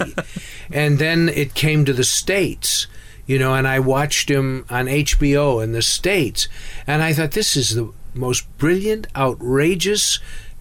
[0.72, 2.88] and then it came to the States,
[3.26, 6.48] you know, and I watched him on HBO in the States.
[6.88, 10.20] And I thought, this is the most brilliant, outrageous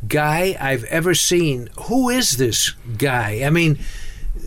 [0.09, 1.69] guy I've ever seen.
[1.83, 3.43] Who is this guy?
[3.45, 3.79] I mean,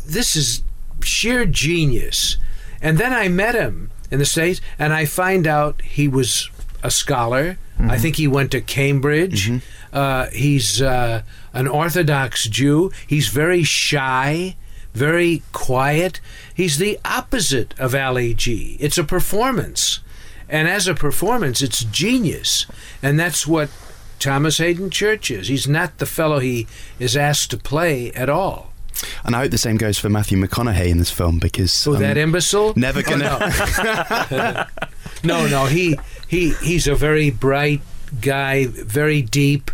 [0.05, 0.63] this is
[1.03, 2.37] sheer genius.
[2.81, 6.49] And then I met him in the States, and I find out he was
[6.83, 9.51] a scholar, I think he went to Cambridge.
[9.91, 12.91] Uh, he's uh, an Orthodox Jew.
[13.05, 14.55] He's very shy,
[14.93, 16.21] very quiet.
[16.53, 18.77] He's the opposite of Ali G.
[18.79, 19.99] It's a performance.
[20.47, 22.65] And as a performance, it's genius.
[23.01, 23.69] And that's what
[24.19, 25.47] Thomas Haden Church is.
[25.47, 26.67] He's not the fellow he
[26.99, 28.71] is asked to play at all.
[29.23, 32.01] And I hope the same goes for Matthew McConaughey in this film because Oh, I'm
[32.01, 32.73] that imbecile?
[32.75, 33.39] never Oh, gonna.
[34.31, 34.65] no.
[35.23, 35.65] no, no.
[35.65, 37.81] He he he's a very bright
[38.21, 39.71] guy, very deep,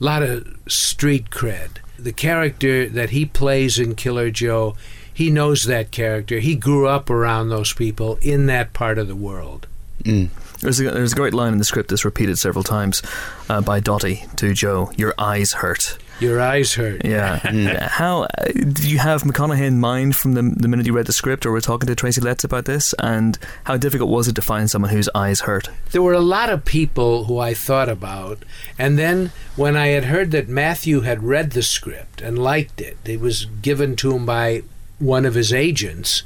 [0.00, 1.78] lot of street cred.
[1.98, 4.76] The character that he plays in Killer Joe,
[5.12, 6.38] he knows that character.
[6.40, 9.66] He grew up around those people in that part of the world.
[10.02, 10.28] Mm.
[10.60, 13.02] There's a, there's a great line in the script that's repeated several times
[13.48, 14.90] uh, by Dottie to Joe.
[14.96, 15.98] Your eyes hurt.
[16.18, 17.04] Your eyes hurt.
[17.04, 17.38] Yeah.
[17.88, 21.12] How uh, did you have McConaughey in mind from the, the minute you read the
[21.12, 22.94] script, or were talking to Tracy Letts about this?
[22.98, 25.68] And how difficult was it to find someone whose eyes hurt?
[25.90, 28.44] There were a lot of people who I thought about,
[28.78, 32.96] and then when I had heard that Matthew had read the script and liked it,
[33.04, 34.62] it was given to him by
[34.98, 36.22] one of his agents,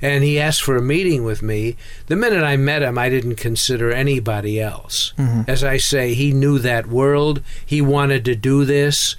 [0.00, 1.76] and he asked for a meeting with me.
[2.06, 5.12] The minute I met him, I didn't consider anybody else.
[5.18, 5.50] Mm-hmm.
[5.50, 9.16] As I say, he knew that world, he wanted to do this.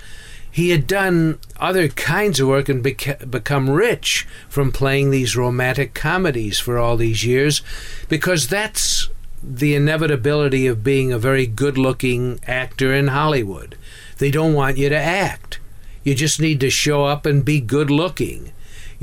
[0.50, 5.96] He had done other kinds of work and beca- become rich from playing these romantic
[5.96, 7.64] comedies for all these years
[8.08, 9.10] because that's
[9.42, 13.76] the inevitability of being a very good looking actor in Hollywood.
[14.20, 15.60] They don't want you to act.
[16.04, 18.53] You just need to show up and be good looking,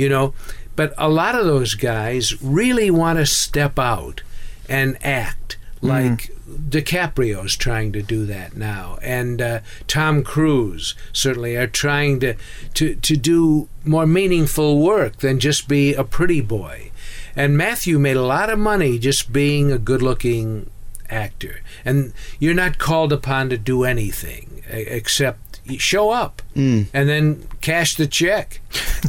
[0.01, 0.35] you know.
[0.77, 4.23] But a lot of those guys really want to step out
[4.69, 11.67] and act like DiCaprio's trying to do that now, and uh, Tom Cruise certainly are
[11.67, 12.35] trying to,
[12.75, 16.91] to to do more meaningful work than just be a pretty boy.
[17.37, 20.69] And Matthew made a lot of money just being a good-looking
[21.09, 26.87] actor, and you're not called upon to do anything except show up Mm.
[26.93, 28.61] and then cash the check.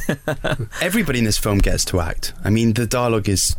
[0.81, 2.33] Everybody in this film gets to act.
[2.43, 3.55] I mean, the dialogue is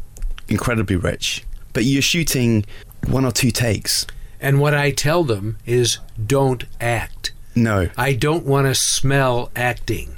[0.49, 2.65] incredibly rich, but you're shooting
[3.09, 4.07] one or two takes.
[4.41, 7.33] And what I tell them is, don't act.
[7.55, 7.89] No.
[7.97, 10.17] I don't want to smell acting.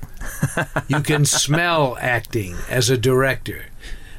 [0.88, 3.66] you can smell acting as a director.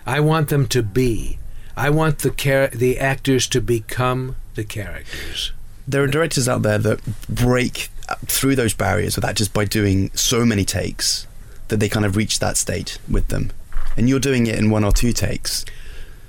[0.05, 1.39] I want them to be.
[1.75, 5.51] I want the char- the actors to become the characters.
[5.87, 7.89] There are directors out there that break
[8.25, 11.27] through those barriers without just by doing so many takes
[11.67, 13.51] that they kind of reach that state with them.
[13.97, 15.65] And you're doing it in one or two takes.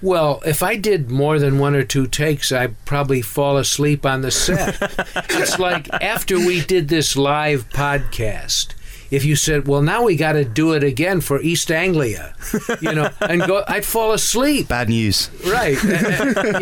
[0.02, 4.20] Well, if I did more than one or two takes, I'd probably fall asleep on
[4.20, 4.76] the set.
[5.30, 8.74] it's like after we did this live podcast,
[9.10, 12.34] if you said, "Well, now we got to do it again for East Anglia,"
[12.80, 14.68] you know, and go, I'd fall asleep.
[14.68, 15.30] Bad news.
[15.46, 15.90] Right, you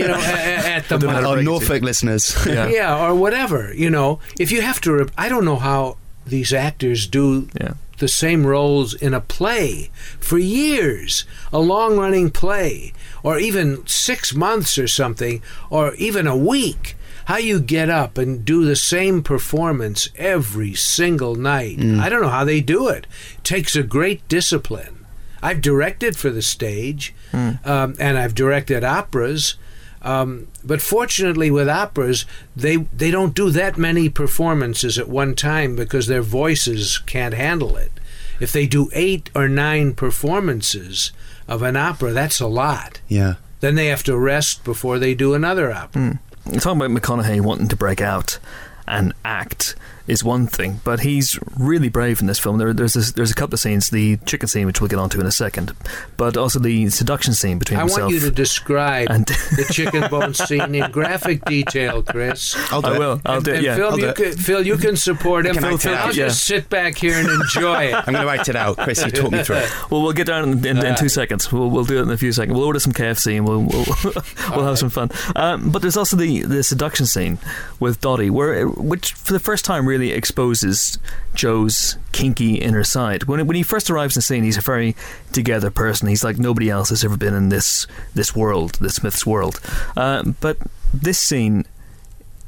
[0.09, 2.35] know, at, at the Matter Our break it Norfolk listeners.
[2.47, 2.69] Yeah.
[2.69, 3.73] yeah, or whatever.
[3.75, 7.75] You know, if you have to, re- I don't know how these actors do Yeah.
[7.99, 14.35] the same roles in a play for years, a long running play, or even six
[14.35, 16.97] months or something, or even a week.
[17.27, 21.79] How you get up and do the same performance every single night.
[21.81, 23.07] I don't know how they do it.
[23.39, 25.07] It takes a great discipline.
[25.43, 29.57] I've directed for the stage, um, and I've directed operas.
[30.03, 35.77] Um, but fortunately, with operas, they they don't do that many performances at one time
[35.77, 37.93] because their voices can't handle it.
[38.41, 41.13] If they do eight or nine performances
[41.49, 43.01] of an opera, that's a lot.
[43.09, 43.35] Yeah.
[43.61, 46.21] Then they have to rest before they do another opera.
[46.45, 48.39] Talking about McConaughey wanting to break out
[48.87, 52.59] and act is one thing, but he's really brave in this film.
[52.59, 55.19] There, there's this, there's a couple of scenes, the chicken scene, which we'll get onto
[55.21, 55.73] in a second,
[56.19, 58.03] but also the seduction scene between I himself.
[58.03, 62.55] want you to describe and- the chicken bone scene in graphic detail, Chris.
[62.73, 62.99] I'll do I it.
[62.99, 63.21] will.
[63.25, 63.63] I'll and, do it.
[63.63, 63.77] Yeah.
[63.77, 64.17] Phil, I'll do you it.
[64.17, 65.55] can, Phil, you can support him.
[65.55, 67.95] can act it I'll out, just sit back here and enjoy it.
[67.95, 68.77] I'm going to write it out.
[68.77, 69.71] Chris, you talk me through it.
[69.91, 71.53] Well, we'll get down in, in, in two Uh, seconds.
[71.53, 72.57] We'll, we'll do it in a few seconds.
[72.57, 73.85] We'll order some KFC and we'll we'll,
[74.57, 75.11] we'll have some fun.
[75.37, 77.39] Um, but there's also the, the seduction scene
[77.81, 80.99] with Dottie, where which for the first time really exposes
[81.35, 83.25] Joe's kinky inner side.
[83.25, 84.97] When when he first arrives in the scene, he's a very
[85.33, 86.09] together person.
[86.09, 89.61] He's like nobody else has ever been in this this world, the Smiths world.
[89.97, 90.59] Um, but
[90.93, 91.65] this scene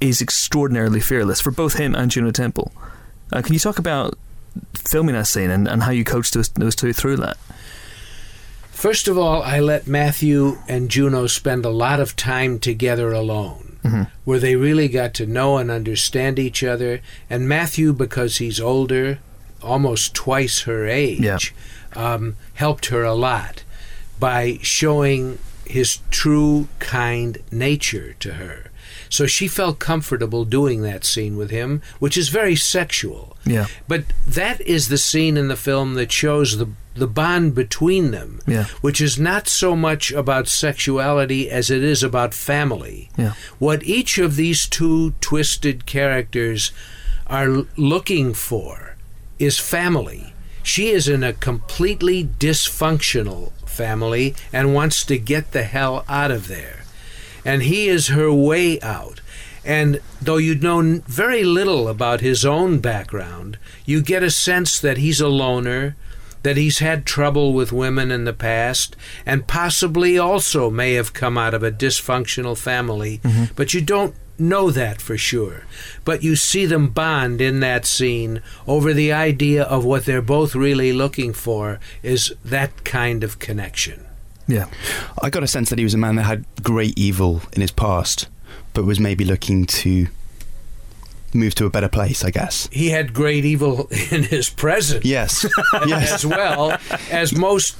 [0.01, 2.73] is extraordinarily fearless for both him and Juno Temple.
[3.33, 4.17] Uh, can you talk about
[4.75, 7.37] filming that scene and, and how you coached those, those two through that?
[8.71, 13.66] First of all, I let Matthew and Juno spend a lot of time together alone,
[14.25, 17.01] where they really got to know and understand each other.
[17.31, 19.19] And Matthew, because he's older,
[19.63, 21.39] almost twice her age, Yeah.
[21.95, 23.63] um, helped her a lot
[24.19, 28.71] by showing his true, kind nature to her.
[29.09, 33.37] So she felt comfortable doing that scene with him, which is very sexual.
[33.45, 33.67] Yeah.
[33.89, 38.41] But that is the scene in the film that shows the the bond between them,
[38.47, 38.65] Yeah.
[38.81, 43.11] which is not so much about sexuality as it is about family.
[43.19, 43.35] Yeah.
[43.59, 46.73] What each of these two twisted characters
[47.27, 48.97] are looking for
[49.39, 50.33] is family.
[50.63, 56.49] She is in a completely dysfunctional family and wants to get the hell out of
[56.49, 56.76] there.
[57.47, 59.21] And he is her way out.
[59.65, 64.97] And though you know very little about his own background, you get a sense that
[64.97, 65.97] he's a loner,
[66.45, 68.95] that he's had trouble with women in the past,
[69.27, 73.53] and possibly also may have come out of a dysfunctional family, mm-hmm.
[73.57, 75.65] but you don't know that for sure.
[76.05, 80.55] But you see them bond in that scene over the idea of what they're both
[80.55, 84.06] really looking for is that kind of connection.
[84.49, 84.67] Yeah.
[85.21, 87.71] I got a sense that he was a man that had great evil in his
[87.71, 88.29] past,
[88.75, 90.07] but was maybe looking to
[91.35, 92.69] move to a better place, I guess.
[92.73, 95.05] He had great evil in his present.
[95.05, 95.47] Yes.
[95.87, 96.13] yes.
[96.13, 96.79] as well
[97.11, 97.77] as most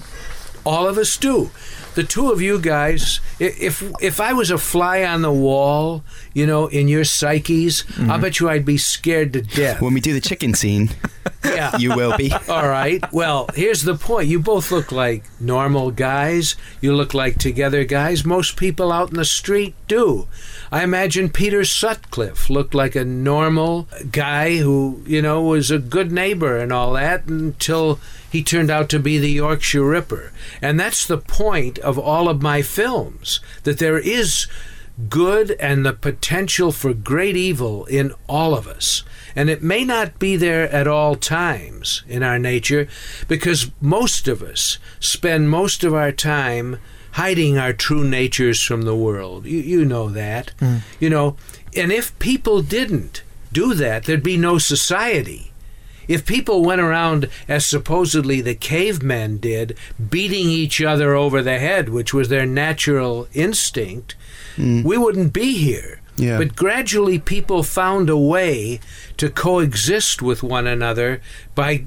[0.65, 1.51] all of us do.
[1.97, 6.05] The two of you guys, if if I was a fly on the wall,
[6.35, 8.21] you know, in your psyches, I mm-hmm.
[8.21, 9.81] bet you I'd be scared to death.
[9.81, 10.91] When we do the chicken scene,
[11.45, 11.75] yeah.
[11.79, 12.31] you will be.
[12.51, 13.03] All right.
[13.15, 14.29] Well, here's the point.
[14.29, 16.55] You both look like normal guys.
[16.83, 18.27] You look like together guys.
[18.27, 20.29] Most people out in the street do.
[20.73, 26.11] I imagine Peter Sutcliffe looked like a normal guy who, you know, was a good
[26.11, 28.01] neighbor and all that until
[28.31, 30.33] he turned out to be the Yorkshire Ripper.
[30.61, 34.47] And that's the point of all of my films that there is
[35.09, 39.05] good and the potential for great evil in all of us.
[39.35, 42.89] And it may not be there at all times in our nature
[43.29, 46.79] because most of us spend most of our time
[47.17, 49.47] hiding our true natures from the world.
[49.47, 50.53] You, you know that.
[50.59, 50.79] Hmm.
[51.01, 51.37] You know,
[51.75, 55.51] and if people didn't do that, there'd be no society.
[56.09, 59.79] If people went around as supposedly the cavemen did,
[60.11, 64.15] beating each other over the head, which was their natural instinct,
[64.57, 64.83] hmm.
[64.83, 66.03] we wouldn't be here.
[66.19, 66.37] Yeah.
[66.37, 68.79] But gradually, people found a way
[69.17, 71.23] to coexist with one another
[71.55, 71.87] by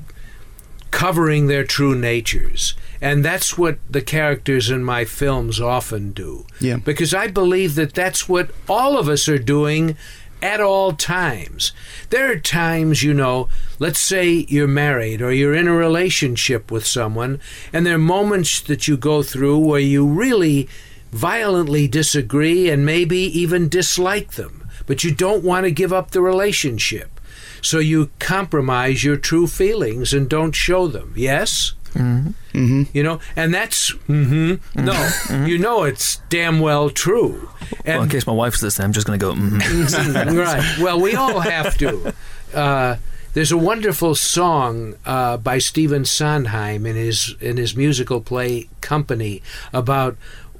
[0.89, 2.73] covering their true natures.
[3.01, 6.45] And that's what the characters in my films often do.
[6.59, 6.77] Yeah.
[6.77, 9.95] Because I believe that that's what all of us are doing
[10.41, 11.71] at all times.
[12.09, 16.85] There are times, you know, let's say you're married or you're in a relationship with
[16.85, 17.39] someone,
[17.73, 20.69] and there are moments that you go through where you really
[21.11, 26.21] violently disagree and maybe even dislike them, but you don't want to give up the
[26.21, 27.19] relationship.
[27.61, 31.13] So you compromise your true feelings and don't show them.
[31.17, 31.73] Yes?
[31.93, 35.09] Hmm You know, and that's hmm no,
[35.45, 37.49] you know it's damn well true.
[37.85, 40.79] Well, in case my wife's listening, I'm just going to go, mm right.
[40.79, 42.13] Well, we all have to.
[42.53, 42.95] Uh,
[43.33, 49.41] there's a wonderful song uh, by Stephen Sondheim in his in his musical play Company
[49.71, 50.17] about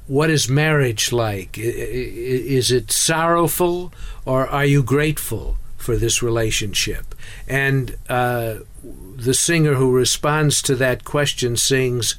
[0.08, 1.58] what is marriage like.
[1.58, 3.92] Is it sorrowful
[4.26, 7.16] or are you grateful for this relationship?
[7.48, 8.58] And uh,
[9.24, 12.16] the singer who responds to that question sings,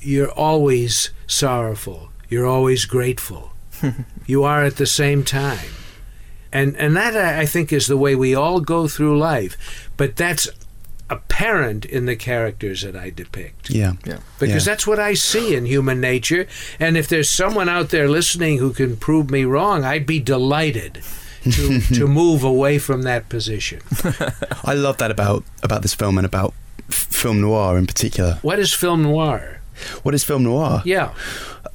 [0.00, 2.10] "You're always sorrowful.
[2.28, 3.52] You're always grateful.
[4.26, 5.70] you are at the same time."
[6.52, 9.56] and and that I I think is the way we all go through life.
[9.96, 10.48] But that's
[11.10, 13.92] apparent in the characters that I depict Yeah.
[14.38, 14.72] because Yeah.
[14.72, 16.46] that's what I see in human nature.
[16.80, 21.02] And if there's someone out there listening who can prove me wrong, I'd be delighted
[21.52, 23.80] to to move away from that position.
[24.64, 26.54] I love that about about this film and about
[26.88, 28.38] f- film noir in particular.
[28.42, 29.60] What is film noir?
[30.02, 30.82] What is film noir?
[30.84, 31.12] Yeah.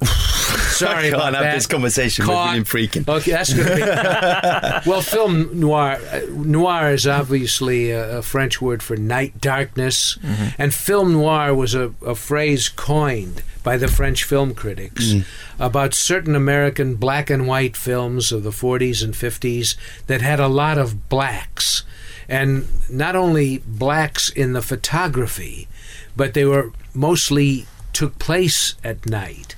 [0.80, 1.54] Sorry I can't have that.
[1.54, 2.56] this conversation Caught.
[2.56, 3.08] with William Friedkin.
[3.08, 3.82] Okay, that's going to be.
[4.90, 5.98] well, film noir.
[6.12, 10.18] uh, Noir is obviously a, a French word for night darkness,
[10.58, 15.12] and film noir was a, a phrase coined by the French film critics
[15.58, 19.76] about certain American black and white films of the 40s and 50s
[20.06, 21.84] that had a lot of blacks,
[22.28, 25.68] and not only blacks in the photography,
[26.16, 29.56] but they were mostly took place at night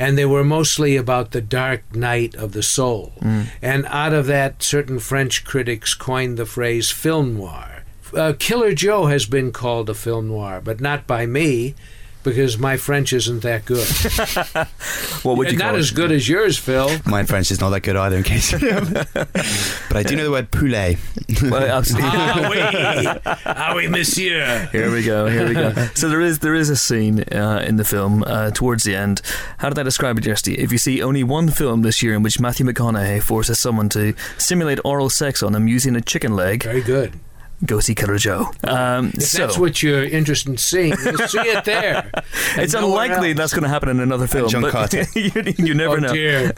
[0.00, 3.12] and they were mostly about the dark night of the soul.
[3.60, 7.84] And out of that, certain French critics coined the phrase film noir.
[8.14, 11.74] Uh, Killer Joe has been called a film noir, but not by me.
[12.22, 13.86] Because my French isn't that good.
[15.22, 15.94] What would you not call as it?
[15.94, 16.88] good as yours, Phil.
[17.04, 18.52] My French is not that good either, in case.
[19.12, 20.96] but I do know the word poulet.
[21.42, 22.10] Well, absolutely.
[22.14, 22.60] ah oui,
[23.44, 24.68] ah oui, monsieur.
[24.72, 25.26] Here we go.
[25.26, 25.72] Here we go.
[25.94, 29.20] So there is there is a scene uh, in the film uh, towards the end.
[29.58, 30.56] How did I describe it yesterday?
[30.62, 34.14] If you see only one film this year in which Matthew McConaughey forces someone to
[34.38, 37.12] simulate oral sex on him using a chicken leg, Very good.
[37.64, 38.50] Go see Killer Joe.
[38.64, 42.10] Um, If so that's what you're interested in seeing, you'll see it there.
[42.56, 43.36] It's unlikely else.
[43.38, 44.48] that's going to happen in another film.
[44.48, 45.04] John but Carter.
[45.14, 46.12] you, you never oh know.
[46.12, 46.52] dear.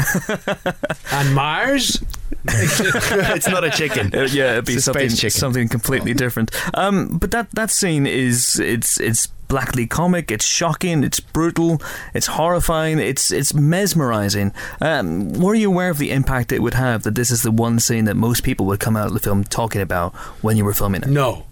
[1.12, 2.03] On Mars?
[2.49, 4.11] it's not a chicken.
[4.14, 5.30] Uh, yeah, it'd be It's something chicken.
[5.30, 6.51] something completely different.
[6.74, 10.30] Um, but that that scene is it's it's blackly comic.
[10.30, 11.05] It's shocking.
[11.05, 11.80] It's brutal.
[12.14, 12.99] It's horrifying.
[12.99, 14.53] It's it's mesmerizing.
[14.80, 17.78] Um, were you aware of the impact it would have that this is the one
[17.78, 20.74] scene that most people would come out of the film talking about when you were
[20.74, 21.09] filming it?
[21.09, 21.47] No.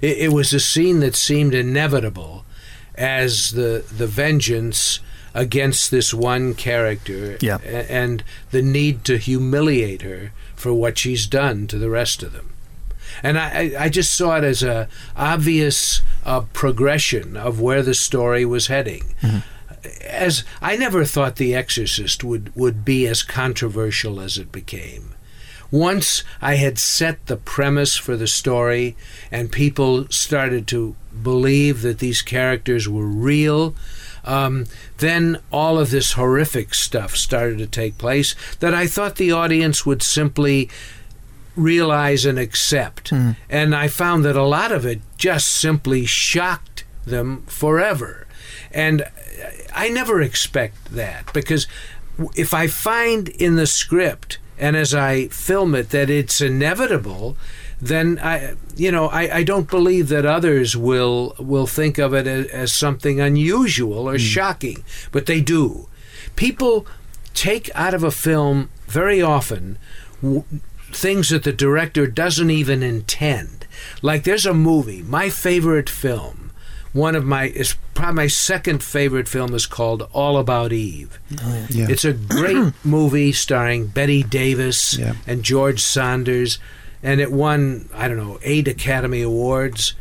[0.00, 2.44] It, it was a scene that seemed inevitable
[2.96, 4.98] as the the vengeance
[5.34, 7.58] against this one character Yeah.
[7.58, 12.50] and the need to humiliate her for what she's done to the rest of them.
[13.22, 18.44] And I, I just saw it as a obvious uh, progression of where the story
[18.44, 19.14] was heading.
[20.06, 25.14] As I never thought The Exorcist would, would be as controversial as it became.
[25.70, 28.94] Once I had set the premise for the story,
[29.30, 33.74] and people started to believe that these characters were real,
[34.24, 34.66] um,
[34.98, 39.84] then all of this horrific stuff started to take place that I thought the audience
[39.84, 40.70] would simply
[41.56, 43.12] realize and accept.
[43.50, 48.26] And I found that a lot of it just simply shocked them forever.
[48.70, 49.04] And
[49.74, 51.66] I never expect that because
[52.36, 57.36] if I find in the script and as I film it that it's inevitable,
[57.82, 62.28] then I, you know, I, I don't believe that others will will think of it
[62.28, 64.18] as, as something unusual or hmm.
[64.18, 65.88] shocking, but they do.
[66.36, 66.86] People
[67.34, 69.78] take out of a film very often
[70.22, 70.44] w-
[70.92, 73.66] things that the director doesn't even intend.
[74.00, 76.52] Like there's a movie, my favorite film,
[76.92, 81.18] one of my is probably my second favorite film is called All About Eve.
[81.42, 81.86] Oh, yeah.
[81.88, 85.14] It's a great movie starring Bette Davis Yeah.
[85.26, 86.58] and George Sanders,
[87.02, 89.94] and it won I don't know eight Academy Awards.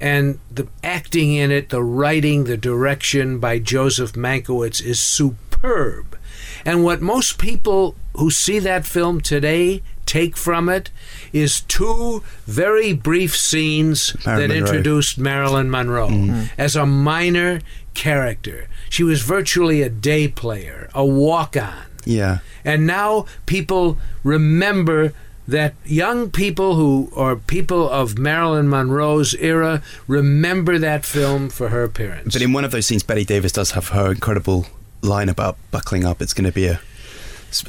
[0.00, 6.18] And the acting in it, the writing, the direction by Joseph Mankiewicz is superb.
[6.64, 10.90] And what most people who see that film today take from it
[11.32, 14.66] is two very brief scenes Marilyn that Monroe.
[14.66, 16.44] introduced Marilyn Monroe mm-hmm.
[16.58, 17.60] as a minor
[17.94, 18.68] character.
[18.90, 21.84] She was virtually a day player, a walk on.
[22.04, 22.38] Yeah.
[22.64, 25.12] And now people remember
[25.48, 31.82] that young people who are people of Marilyn Monroe's era remember that film for her
[31.82, 32.32] appearance.
[32.32, 34.66] But in one of those scenes, Bette Davis does have her incredible
[35.02, 36.22] line about buckling up.
[36.22, 36.80] It's going to be a,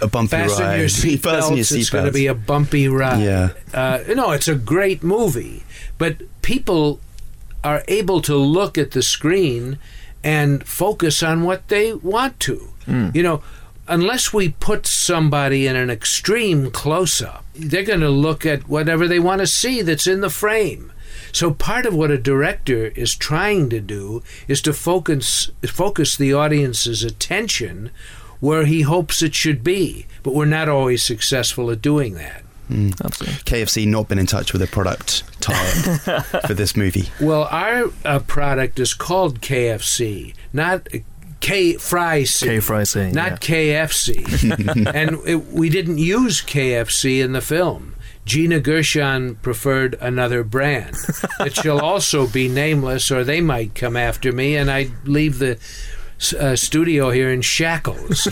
[0.01, 0.80] a bumpy Fasten ride.
[0.80, 1.78] your Fasten your seatbelts.
[1.80, 3.24] It's going to be a bumpy ride.
[3.24, 3.49] Yeah.
[3.74, 5.63] Uh, no, it's a great movie,
[5.97, 6.99] but people
[7.63, 9.80] are able to look at the screen
[10.24, 12.69] and focus on what they want to.
[12.86, 13.41] You know,
[13.88, 19.07] unless we put somebody in an extreme close up, they're going to look at whatever
[19.07, 20.91] they want to see that's in the frame.
[21.31, 26.33] So part of what a director is trying to do is to focus focus the
[26.33, 27.89] audience's attention
[28.39, 32.43] where he hopes it should be, but we're not always successful at doing that.
[32.69, 33.35] Absolutely.
[33.43, 37.09] KFC not been in touch with a product tie for this movie.
[37.21, 40.87] Well, our uh, product is called KFC, not
[41.43, 42.47] K Fry C.
[42.47, 44.87] K Fry C, Not KFC.
[44.95, 47.95] and it, we didn't use KFC in the film.
[48.23, 50.95] Gina Gershon preferred another brand.
[51.41, 55.59] it shall also be nameless, or they might come after me, and I'd leave the
[56.32, 58.28] uh, studio here in shackles.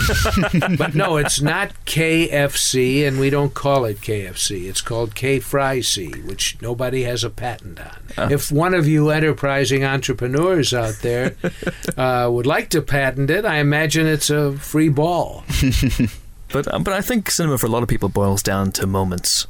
[0.78, 4.70] but no, it's not KFC, and we don't call it KFC.
[4.70, 8.32] It's called K Fry C, which nobody has a patent on.
[8.32, 11.36] If one of you enterprising entrepreneurs out there
[11.98, 15.44] uh, would like to patent it, I imagine it's a free ball.
[16.52, 19.48] But uh, but I think cinema for a lot of people boils down to moments.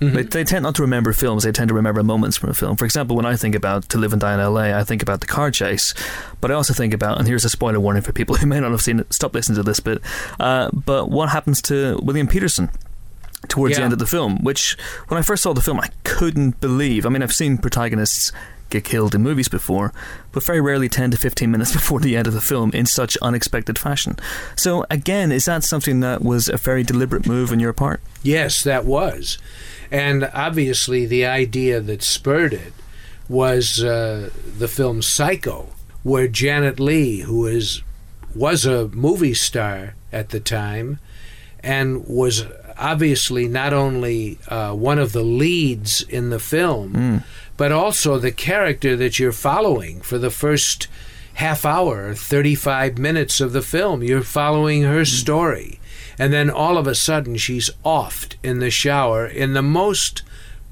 [0.00, 0.16] Mm-hmm.
[0.16, 1.44] They, they tend not to remember films.
[1.44, 2.76] They tend to remember moments from a film.
[2.76, 5.20] For example, when I think about To Live and Die in L.A., I think about
[5.20, 5.94] the car chase,
[6.40, 8.70] but I also think about, and here's a spoiler warning for people who may not
[8.70, 9.12] have seen it.
[9.12, 10.02] Stop listening to this bit.
[10.40, 12.70] Uh, but what happens to William Petersen?
[13.46, 14.74] Towards the end of the film, which
[15.08, 17.04] when I first saw the film, I couldn't believe.
[17.04, 18.32] I mean, I've seen protagonists
[18.70, 19.92] get killed in movies before,
[20.32, 23.16] but very rarely 10 to 15 minutes before the end of the film in such
[23.22, 24.16] unexpected fashion.
[24.56, 28.00] So, again, is that something that was a very deliberate move on your part?
[28.22, 29.38] Yes, that was.
[29.90, 32.72] And obviously, the idea that spurred it
[33.28, 35.68] was uh, the film Psycho,
[36.02, 37.82] where Janet Leigh, who is
[38.34, 40.98] was a movie star at the time,
[41.60, 42.44] and was
[42.78, 46.92] obviously not only uh, one of the leads in the film,
[47.56, 50.88] but also the character that you're following for the first
[51.34, 54.02] half hour, 35 minutes of the film.
[54.02, 55.80] You're following her story.
[56.18, 60.22] And then all of a sudden, she's offed in the shower in the most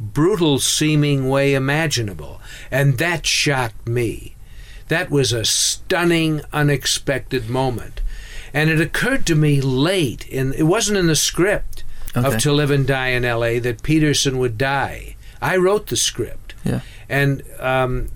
[0.00, 2.40] brutal seeming way imaginable.
[2.70, 4.34] And that shocked me.
[4.88, 8.00] That was a stunning, unexpected moment.
[8.54, 11.81] And it occurred to me late, in, it wasn't in the script
[12.16, 12.26] Okay.
[12.26, 13.58] of To Live and Die in L.A.
[13.60, 15.16] that Petersen would die.
[15.40, 16.54] I wrote the script.
[16.64, 16.80] Yeah.
[17.08, 18.10] And um,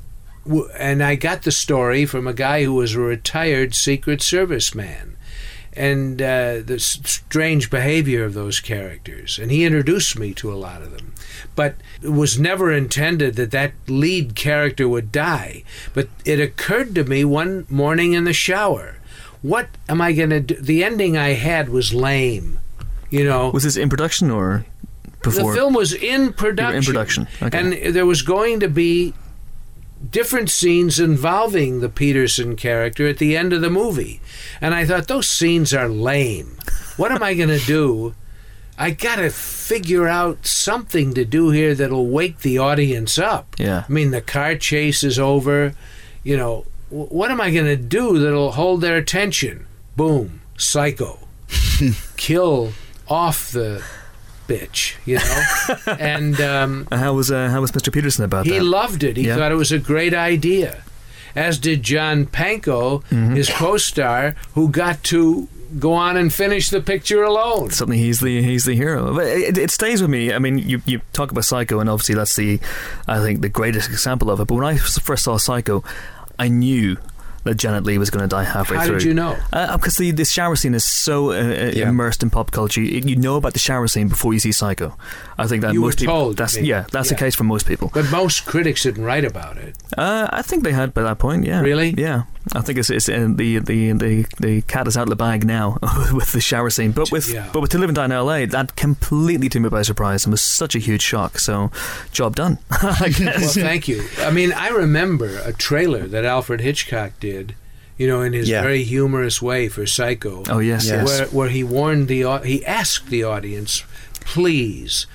[0.46, 4.74] w- and I got the story from a guy who was a retired Secret Service
[4.74, 5.16] man,
[5.72, 9.38] and uh, the s- strange behavior of those characters.
[9.38, 11.14] And he introduced me to a lot of them.
[11.54, 15.64] But it was never intended that that lead character would die.
[15.94, 18.96] But it occurred to me one morning in the shower.
[19.42, 20.54] What am I going to do?
[20.56, 22.58] The ending I had was lame.
[23.10, 24.64] You know, Was this in production or
[25.22, 25.50] before?
[25.52, 26.76] the film was in production.
[26.76, 27.58] in production, okay.
[27.58, 29.14] And there was going to be
[30.10, 34.20] different scenes involving the Petersen character at the end of the movie.
[34.60, 36.58] And I thought, those scenes are lame.
[36.96, 38.14] What am I going to do?
[38.78, 43.56] I got to figure out something to do here that'll wake the audience up.
[43.58, 43.84] Yeah.
[43.88, 45.74] I mean, the car chase is over.
[46.22, 49.66] You know, what am I going to do that'll hold their attention?
[49.96, 51.18] Boom, psycho.
[52.16, 52.72] Kill
[53.08, 53.82] off the
[54.48, 55.94] bitch, you know?
[55.98, 57.92] and um, how was uh, how was Mr.
[57.92, 58.56] Petersen about he that?
[58.56, 59.16] He loved it.
[59.16, 59.36] He Yeah.
[59.36, 60.82] thought it was a great idea.
[61.34, 63.34] As did John Pankow, Mm-hmm.
[63.34, 65.48] his co star, who got to
[65.80, 67.70] go on and finish the picture alone.
[67.70, 69.12] Suddenly he's the he's the hero.
[69.14, 70.32] But it, it stays with me.
[70.32, 72.58] I mean, you you talk about Psycho, and obviously that's the
[73.06, 74.46] I think the greatest example of it.
[74.46, 75.84] But when I first saw Psycho,
[76.38, 76.96] I knew
[77.46, 78.94] that Janet Leigh was going to die halfway How through.
[78.94, 79.36] How did you know?
[79.50, 81.88] Because the, the shower scene is so uh, uh, Yeah.
[81.88, 84.96] immersed in pop culture, you, you know about the shower scene before you see Psycho.
[85.38, 86.14] I think that You were most people.
[86.14, 86.68] told, that's maybe.
[86.68, 87.90] yeah, that's the case for most people.
[87.92, 89.76] But most critics didn't write about it.
[89.96, 91.44] Uh, I think they had by that point.
[91.44, 91.90] Yeah, Really?
[91.96, 92.22] Yeah,
[92.54, 95.44] I think it's, it's uh, the, the the the cat is out of the bag
[95.44, 95.78] now
[96.12, 96.92] with the shower scene.
[96.92, 97.50] But with Yeah.
[97.52, 100.32] but with To Live and Die in L.A., that completely took me by surprise and
[100.32, 101.38] was such a huge shock.
[101.38, 101.70] So,
[102.12, 102.58] job done.
[102.70, 103.56] I guess.
[103.56, 104.02] Well, thank you.
[104.20, 107.54] I mean, I remember a trailer that Alfred Hitchcock did,
[107.98, 108.62] you know, in his Yeah.
[108.62, 110.44] very humorous way for Psycho.
[110.48, 111.04] oh yes, yes.
[111.06, 113.84] where where he warned the he asked the audience,
[114.20, 115.06] please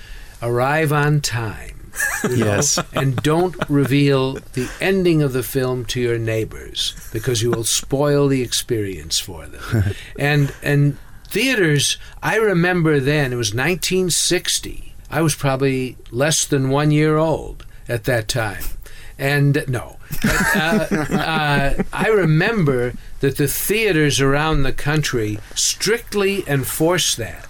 [0.42, 1.92] arrive on time.
[2.24, 2.80] you know, Yes.
[2.94, 8.28] and don't reveal the ending of the film to your neighbors because you will spoil
[8.30, 9.94] the experience for them.
[10.20, 14.94] and and theaters, I remember then it was 1960.
[15.10, 18.64] I was probably less than one year old at that time.
[19.18, 27.18] And no, but, uh, uh, I remember that the theaters around the country strictly enforced
[27.18, 27.46] that.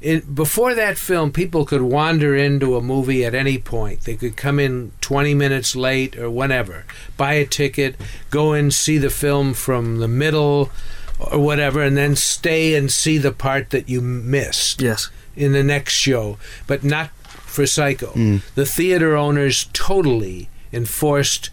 [0.00, 4.02] It, before that film, people could wander into a movie at any point.
[4.02, 6.84] They could come in 20 minutes late or whenever,
[7.16, 7.96] buy a ticket,
[8.30, 10.70] go and see the film from the middle
[11.18, 15.08] or whatever, and then stay and see the part that you missed yes.
[15.34, 16.36] in the next show,
[16.66, 18.12] but not for Psycho.
[18.54, 21.48] The theater owners totally enforced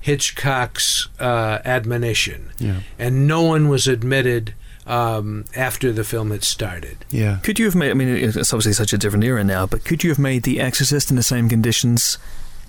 [0.00, 2.80] Hitchcock's uh, admonition, Yeah.
[2.98, 4.54] and no one was admitted
[4.88, 7.04] um, after the film had started.
[7.10, 7.38] Yeah.
[7.42, 7.90] Could you have made?
[7.90, 10.60] I mean, it's obviously such a different era now, but could you have made The
[10.60, 12.18] Exorcist in the same conditions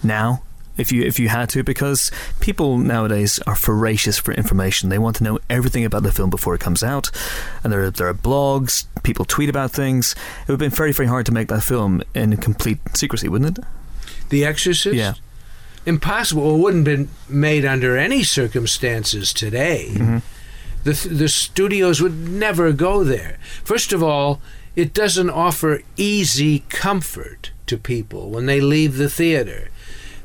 [0.04, 0.44] now?
[0.78, 2.10] If you if you had to, because
[2.40, 4.88] people nowadays are voracious for information.
[4.88, 7.12] They want to know everything about the film before it comes out,
[7.64, 8.86] and there are, there are blogs.
[9.04, 10.14] People tweet about things.
[10.14, 13.58] It would have been very very hard to make that film in complete secrecy, wouldn't
[13.58, 13.66] it?
[14.30, 14.96] The Exorcist?
[14.96, 15.16] Yeah.
[15.86, 16.56] Impossible.
[16.56, 20.22] It wouldn't have been made under any circumstances today.
[20.84, 23.38] The, the studios would never go there.
[23.64, 24.42] First of all,
[24.76, 29.70] it doesn't offer easy comfort to people when they leave the theater.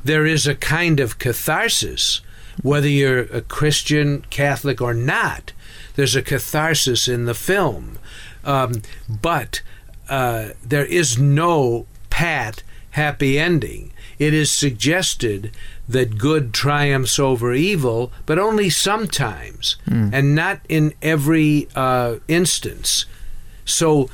[0.05, 2.21] There is a kind of catharsis,
[2.63, 5.53] whether you're a Christian, Catholic, or not.
[5.97, 7.99] There's a catharsis in the film.
[8.45, 9.63] Um, but
[10.09, 13.93] uh, there is no pat, happy ending.
[14.19, 15.51] It is suggested
[15.89, 23.05] that good triumphs over evil, but only sometimes, and not in every uh, instance.
[23.67, 24.09] So,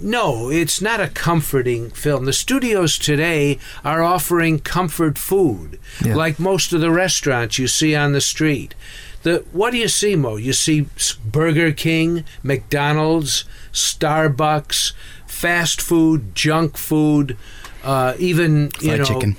[0.00, 2.24] no, it's not a comforting film.
[2.26, 6.14] The studios today are offering comfort food, Yeah.
[6.14, 8.74] like most of the restaurants you see on the street.
[9.22, 10.36] The what do you see, Mo?
[10.36, 10.86] You see
[11.24, 14.92] Burger King, McDonald's, Starbucks,
[15.26, 17.36] fast food, junk food,
[17.82, 19.36] uh, even you Fried know, chicken.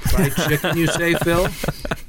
[0.00, 1.48] Fried chicken, you say, Phil?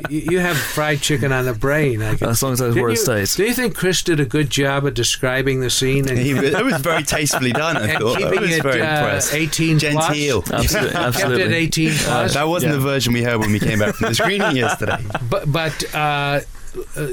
[0.10, 2.02] You you have fried chicken on the brain.
[2.02, 3.36] I can, As long as those Didn't words you- stays.
[3.36, 6.64] Do you think Chris did a good job of describing the scene and, He it
[6.66, 7.78] was very tastefully done.
[7.78, 8.22] I thought.
[8.24, 9.34] I was it very uh, impressed.
[9.34, 10.42] 18 Genteel.
[10.42, 10.64] plus?
[10.76, 10.89] Absolutely.
[10.92, 11.54] Kept it absolutely.
[11.56, 12.34] 18 plus.
[12.34, 12.78] That wasn't Yeah.
[12.78, 14.98] the version we heard when we came back from the screening yesterday.
[15.30, 16.42] But but uh,
[16.98, 17.08] uh,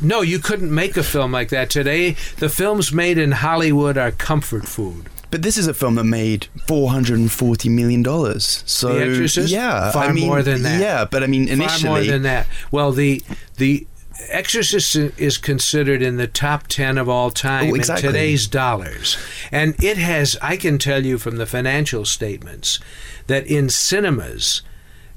[0.00, 2.16] no, you couldn't make a film like that today.
[2.38, 5.08] The films made in Hollywood are comfort food.
[5.34, 8.62] But this is a film that made four hundred and forty million dollars.
[8.66, 9.52] So The Exorcist?
[9.52, 10.80] yeah, Far I mean, more than that.
[10.80, 12.46] Yeah, but I mean, initially, Far more than that.
[12.70, 13.20] Well, the
[13.56, 13.84] the
[14.28, 18.06] Exorcist is considered in the top ten of all time Oh, exactly.
[18.06, 19.18] in today's dollars,
[19.50, 20.36] and it has.
[20.40, 22.78] I can tell you from the financial statements
[23.26, 24.62] that in cinemas.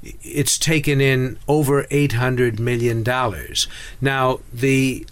[0.02, 3.68] It's taken in over eight hundred million dollars.
[4.00, 5.06] Now the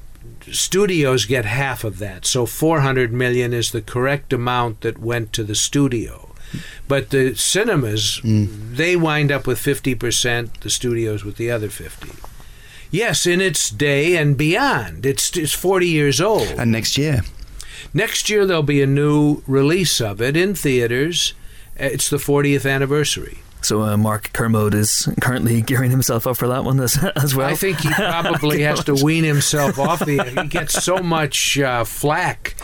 [0.52, 5.32] studios get half of that, so four hundred million is the correct amount that went
[5.34, 6.34] to the studio.
[6.88, 8.74] But the cinemas, hmm.
[8.74, 12.08] they wind up with 50%, the studios with the other 50.
[12.90, 15.04] Yes, in its day and beyond.
[15.04, 16.46] It's, it's 40 years old.
[16.56, 17.22] and next year,
[17.92, 21.34] Next year, there'll be a new release of it in theaters.
[21.76, 23.38] It's the 40th anniversary.
[23.62, 27.48] So uh, Mark Kermode is currently gearing himself up for that one as, as well.
[27.48, 30.22] I think he probably has to wean himself off the.
[30.22, 32.54] He gets so much uh, flack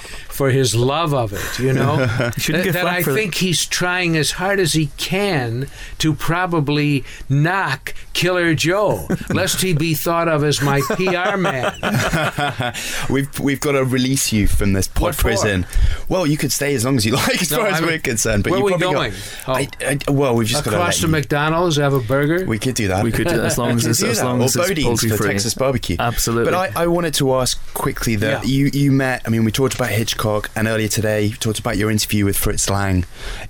[0.42, 1.96] for his love of it, you know.
[2.52, 5.68] That that I for- think he's trying as hard as he can
[5.98, 11.72] to probably knock Killer Joe, lest he be thought of as my PR man.
[13.10, 15.64] we've we've got to release you from this pod prison.
[16.08, 17.90] Well, you could stay as long as you like, as No, far as I mean,
[17.90, 18.42] we're concerned.
[18.44, 19.12] But where you we probably going?
[19.12, 19.18] Got,
[19.48, 19.52] Oh.
[19.54, 22.44] I, I, well, we've just got Across to to let you- McDonald's, have a burger.
[22.46, 23.04] We could do that.
[23.04, 24.56] We could do that as long as We it's- could do as long or as
[24.56, 25.28] it's Bodean's poultry for free.
[25.30, 25.96] Texas barbecue.
[25.98, 26.50] Absolutely.
[26.52, 28.48] But I, I wanted to ask quickly that Yeah.
[28.50, 29.22] you, you met.
[29.26, 30.22] I mean, we talked about Hitchcock,
[30.54, 33.04] and earlier today you talked about your interview with Fritz Lang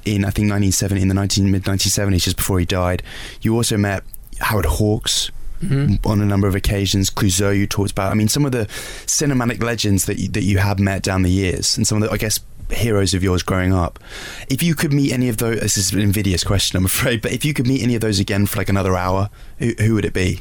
[0.05, 3.03] in I think 1970, in the 19, mid 1970s, just before he died.
[3.41, 4.03] You also met
[4.41, 5.31] Howard Hawks.
[5.63, 6.05] Mhm.
[6.05, 8.11] On a number of occasions, Clouzot, you talked about.
[8.11, 8.67] I mean, some of the
[9.07, 12.13] cinematic legends that you, that you have met down the years, and some of the,
[12.13, 14.01] I guess, heroes of yours growing up.
[14.49, 17.31] If you could meet any of those, this is an invidious question, I'm afraid, but
[17.31, 20.05] if you could meet any of those again for like another hour, who, who would
[20.05, 20.41] it be?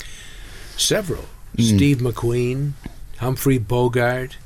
[0.75, 1.25] Several.
[1.55, 1.75] Mm.
[1.75, 2.71] Steve McQueen,
[3.17, 4.37] Humphrey Bogart.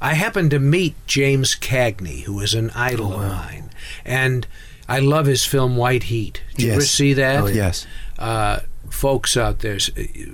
[0.00, 3.70] I happened to meet James Cagney, who is an idol Oh, of mine.
[4.04, 4.46] And
[4.88, 6.42] I love his film White Heat.
[6.56, 7.42] Did you ever see that?
[7.42, 7.46] Oh.
[7.46, 7.86] Yes.
[8.18, 8.60] uh,
[8.90, 9.78] folks out there,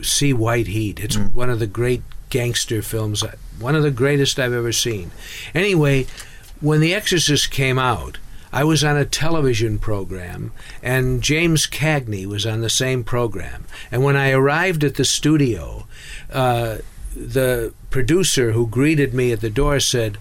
[0.03, 0.99] see White Heat.
[1.01, 1.33] It's Mm.
[1.35, 5.11] one of the great gangster films, uh, one of the greatest I've ever seen.
[5.55, 6.07] Anyway,
[6.61, 8.19] when The Exorcist came out,
[8.53, 13.67] I was on a television program, and James Cagney was on the same program.
[13.93, 15.87] And when I arrived at the studio,
[16.33, 16.77] uh,
[17.17, 20.19] the producer who greeted me at the door said,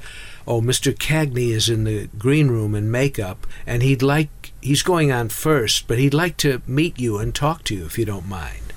[0.48, 0.94] "Oh, Mr.
[0.94, 4.30] Cagney is in the green room in makeup, and he'd like
[4.62, 7.98] he's going on first, but he'd like to meet you and talk to you if
[8.00, 8.74] you don't mind."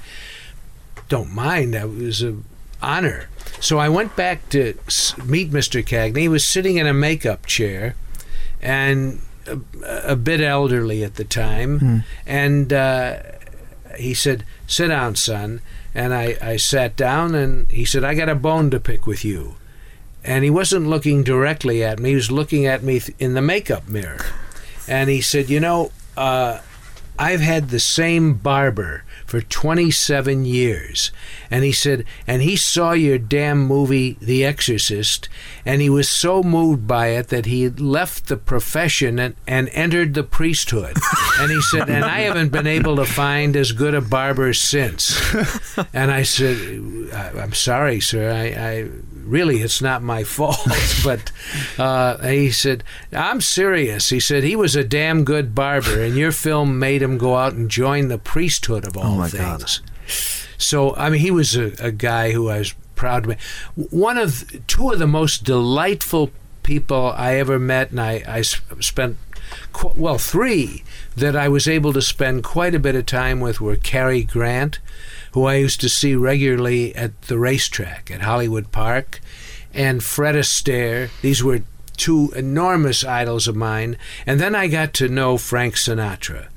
[1.08, 1.74] Don't mind.
[1.74, 2.36] That was a
[2.82, 3.28] honor.
[3.60, 4.74] So I went back to
[5.24, 5.82] meet Mr.
[5.84, 6.18] Cagney.
[6.22, 7.94] He was sitting in a makeup chair,
[8.60, 9.58] and a,
[10.12, 11.98] a bit elderly at the time, Hmm.
[12.26, 12.72] and.
[12.72, 13.16] Uh,
[13.96, 15.60] he said, "Sit down, son."
[15.98, 19.24] And I, I sat down, and he said, "I got a bone to pick with
[19.24, 19.56] you."
[20.22, 23.88] And he wasn't looking directly at me; he was looking at me in the makeup
[23.88, 24.24] mirror.
[24.86, 26.60] And he said, "You know, uh,
[27.18, 31.12] I've had the same barber for 27 years."
[31.50, 35.28] And he said, "And he saw your damn movie, The Exorcist,
[35.64, 40.14] and he was so moved by it that he left the profession and, and entered
[40.14, 40.96] the priesthood."
[41.38, 45.14] and he said, "And I haven't been able to find as good a barber since."
[45.92, 46.56] and I said,
[47.12, 48.32] "I'm sorry, sir.
[48.32, 48.90] I, I
[49.28, 50.58] really, it's not my fault."
[51.04, 51.30] but
[51.78, 56.32] uh, he said, "I'm serious." He said he was a damn good barber, and your
[56.32, 59.60] film made him go out and join the priesthood of all Oh, my God.
[59.60, 59.82] things.
[60.56, 63.28] So I mean, he was a, a guy who I was proud to.
[63.30, 63.36] Be.
[63.90, 66.30] One of two of the most delightful
[66.62, 69.16] people I ever met, and I, I spent
[69.72, 70.82] qu- well three
[71.16, 74.78] that I was able to spend quite a bit of time with were Cary Grant,
[75.32, 79.20] who I used to see regularly at the racetrack at Hollywood Park,
[79.74, 81.10] and Fred Astaire.
[81.22, 81.62] These were
[81.96, 86.48] two enormous idols of mine, and then I got to know Frank Sinatra.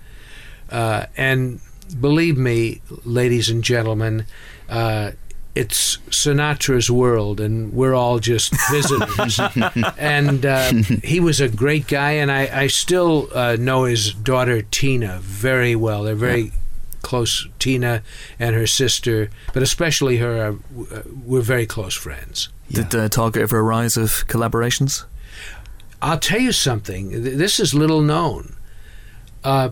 [0.69, 1.59] Uh, and
[1.99, 4.25] believe me, ladies and gentlemen,
[4.69, 5.11] uh,
[5.53, 9.39] it's Sinatra's world, and we're all just visitors.
[9.97, 10.71] and uh,
[11.03, 15.75] he was a great guy, and I, I still uh, know his daughter Tina very
[15.75, 16.03] well.
[16.03, 16.53] They're very
[17.01, 17.47] close.
[17.59, 18.03] Tina
[18.39, 22.49] and her sister, but especially her, uh, we're very close friends.
[22.69, 25.05] Did uh, talk ever arise of collaborations?
[26.01, 27.23] I'll tell you something.
[27.23, 28.55] This is little known.
[29.43, 29.69] Uh,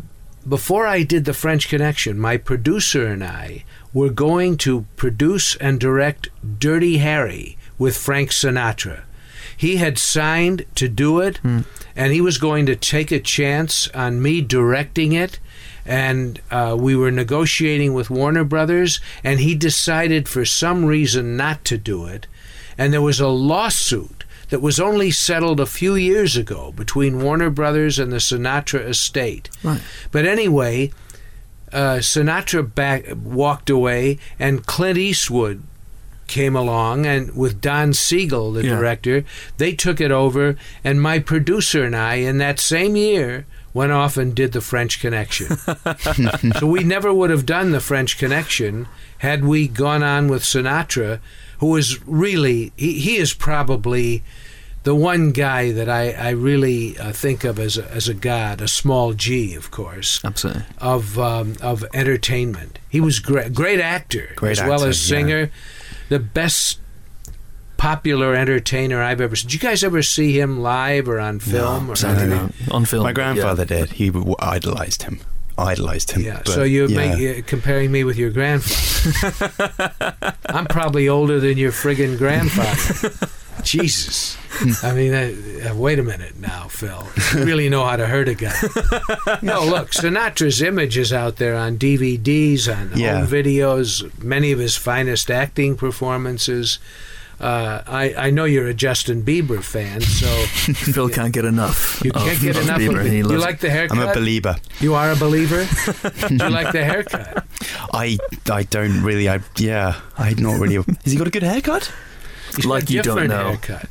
[0.47, 5.79] before I did The French Connection, my producer and I were going to produce and
[5.79, 9.03] direct Dirty Harry with Frank Sinatra.
[9.55, 11.39] He had signed to do it,
[11.95, 15.39] and he was going to take a chance on me directing it.
[15.85, 21.65] And uh, we were negotiating with Warner Brothers, and he decided for some reason not
[21.65, 22.27] to do it.
[22.77, 27.49] And there was a lawsuit that was only settled a few years ago between Warner
[27.49, 29.49] Brothers and the Sinatra estate.
[29.63, 29.81] Right.
[30.11, 30.91] But anyway,
[31.71, 35.61] uh, Sinatra back walked away, and Clint Eastwood
[36.27, 38.75] came along, and with Don Siegel, the Yeah.
[38.75, 39.23] director,
[39.57, 40.55] they took it over.
[40.83, 43.45] And my producer and I, in that same year,
[43.79, 45.55] went off and did the French Connection.
[46.59, 51.21] so we never would have done the French Connection had we gone on with Sinatra,
[51.59, 54.21] who is really he, he is probably
[54.83, 58.59] the one guy that I, I really uh, think of as a, as a god,
[58.59, 60.63] a small g, of course, Absolutely.
[60.79, 62.79] of um, of entertainment.
[62.89, 65.17] He was great, great actor Great as well actor, as yeah.
[65.17, 65.51] singer,
[66.09, 66.81] the best
[67.79, 69.35] popular entertainer I've ever.
[69.35, 69.47] seen.
[69.47, 71.89] Did you guys ever see him live or on film?
[71.89, 72.53] or Sadly anything?
[72.67, 72.75] not.
[72.75, 73.03] On film.
[73.03, 73.79] My grandfather yeah.
[73.79, 73.91] did.
[73.93, 75.21] He w- idolized him.
[75.57, 76.21] Idolized him.
[76.21, 76.41] Yeah.
[76.45, 77.15] But, so you yeah.
[77.15, 80.35] make uh, comparing me with your grandfather.
[80.47, 83.11] I'm probably older than your friggin' grandfather.
[83.63, 84.37] Jesus.
[84.83, 87.07] I mean, uh, uh, wait a minute now, Phil.
[87.33, 88.53] You really know how to hurt a guy.
[89.41, 93.19] no, look, Sinatra's image is out there on DVDs, on Yeah.
[93.19, 96.79] home videos, many of his finest acting performances.
[97.39, 100.27] Uh, I, I know you're a Justin Bieber fan, so
[100.91, 102.01] Phil can't get enough.
[102.03, 102.99] you can't get of enough Bieber.
[102.99, 103.13] of it.
[103.13, 103.97] You like the haircut?
[103.97, 104.57] I'm a believer.
[104.81, 105.65] you are a believer?
[106.27, 107.45] Do you like the haircut?
[107.93, 108.17] I
[108.51, 109.29] I don't really.
[109.29, 110.01] I yeah.
[110.17, 110.75] I'm not really.
[110.75, 111.91] Has he got a good haircut?
[112.55, 113.49] He's Like got a you don't different know.
[113.51, 113.89] Haircut.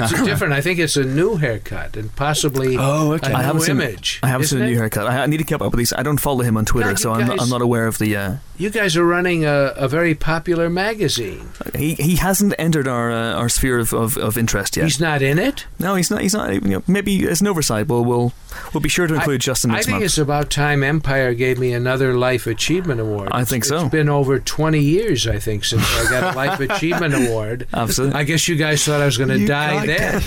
[0.00, 0.52] It's a different.
[0.54, 3.32] I think it's a new haircut and possibly Oh, okay.
[3.32, 4.20] a I new haven't seen, image.
[4.22, 5.06] I haven't seen a new haircut.
[5.08, 5.92] I, I need to keep up with these.
[5.92, 7.98] I don't follow him on Twitter, God, you so I'm not, I'm not aware of
[7.98, 8.16] the.
[8.16, 11.50] Uh, You guys are running a, a very popular magazine.
[11.74, 14.84] he he hasn't entered our uh, our sphere of, of, of interest yet.
[14.84, 15.66] He's not in it.
[15.78, 16.22] no, he's not.
[16.22, 16.52] He's not.
[16.52, 17.86] You know, maybe it's an oversight.
[17.86, 18.32] But we'll
[18.72, 20.04] we'll be sure to include Justin I think month.
[20.04, 23.28] it's about time Empire gave me another Life Achievement Award.
[23.32, 23.80] I think so.
[23.82, 27.66] It's been over 20 years, I think, since I got a Life Achievement Award.
[27.74, 30.14] Absolutely, I guess you guys thought I was going to die then.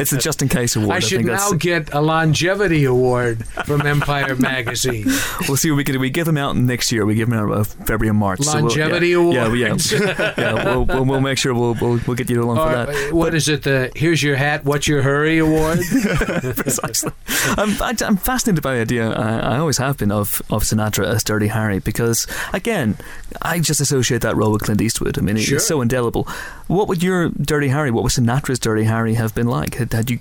[0.00, 0.90] it's the just in case award.
[0.96, 5.06] I should think now get a longevity award from Empire Magazine.
[5.48, 5.98] we'll see what we can do.
[5.98, 6.93] We give him out next year.
[7.02, 8.40] We give him out uh, February and March.
[8.40, 9.34] so we'll- Longevity yeah, award.
[9.58, 10.64] Yeah, yeah, yeah.
[10.64, 13.12] We'll, we'll, we'll make sure we'll, we'll we'll get you along Or, for that.
[13.12, 13.62] what is it?
[13.64, 15.80] The Here's Your Hat, What's Your Hurry Award?
[16.56, 17.12] Precisely.
[17.56, 19.10] I'm, I, I'm fascinated by the idea.
[19.10, 22.96] I, I always have been of, of Sinatra as Dirty Harry because, again,
[23.42, 25.18] I just associate that role with Clint Eastwood.
[25.18, 25.56] I mean, Sure.
[25.56, 26.28] it's so indelible.
[26.66, 29.74] What would your Dirty Harry, what would Sinatra's Dirty Harry have been like?
[29.74, 30.20] Had, had you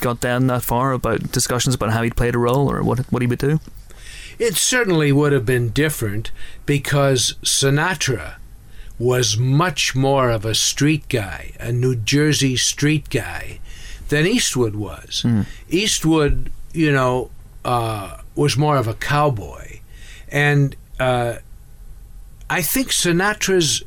[0.00, 3.22] got down that far about discussions about how he'd played a role or what what
[3.22, 3.58] he would do?
[4.40, 6.30] It certainly would have been different
[6.64, 8.36] because Sinatra
[8.98, 13.60] was much more of a street guy, a New Jersey street guy,
[14.08, 15.22] than Eastwood was.
[15.26, 15.44] Mm.
[15.68, 17.30] Eastwood, you know,
[17.66, 19.80] uh, was more of a cowboy.
[20.32, 21.36] And uh,
[22.48, 23.82] I think Sinatra's,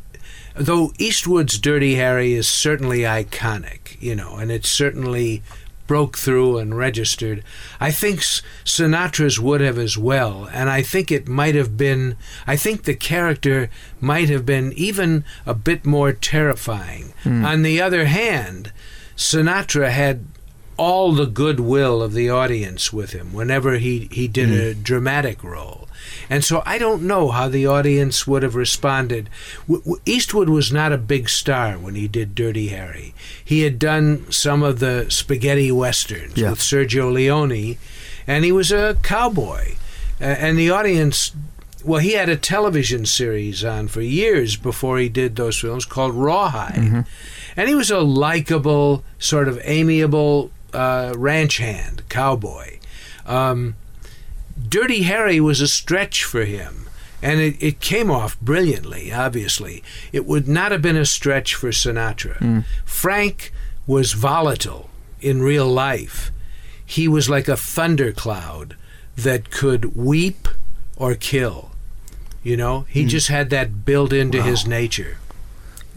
[0.54, 5.42] though Eastwood's Dirty Harry is certainly iconic, you know, and it's certainly
[5.88, 7.44] broke through and registered.
[7.80, 12.18] I think Sinatra's would have as well, and I think it might have been.
[12.48, 13.70] I think the character
[14.00, 17.14] might have been even a bit more terrifying.
[17.24, 17.46] Hmm.
[17.46, 18.72] On the other hand,
[19.16, 20.26] Sinatra had
[20.78, 24.84] all the goodwill of the audience with him whenever he, he did a mm.
[24.84, 25.88] dramatic role.
[26.30, 29.30] And so I don't know how the audience would have responded.
[29.70, 33.14] W- Eastwood was not a big star when he did Dirty Harry.
[33.44, 36.52] He had done some of the spaghetti westerns Yeah.
[36.52, 37.78] with Sergio Leone,
[38.26, 39.76] and he was a cowboy.
[40.20, 41.34] And the audience,
[41.84, 46.14] well, he had a television series on for years before he did those films called
[46.14, 46.76] Rawhide.
[46.76, 47.02] Mm-hmm.
[47.56, 52.80] And he was a likable, sort of amiable uh, ranch hand, cowboy.
[53.26, 53.76] Um,
[54.70, 56.88] Dirty Harry was a stretch for him,
[57.22, 59.84] and it, it came off brilliantly, obviously.
[60.12, 62.64] It would not have been a stretch for Sinatra.
[62.86, 63.52] Frank
[63.88, 64.90] was volatile
[65.22, 66.32] in real life.
[66.86, 68.76] He was like a thundercloud
[69.16, 70.48] that could weep
[70.98, 71.72] or kill.
[72.44, 75.18] You know, he just had that built into his nature.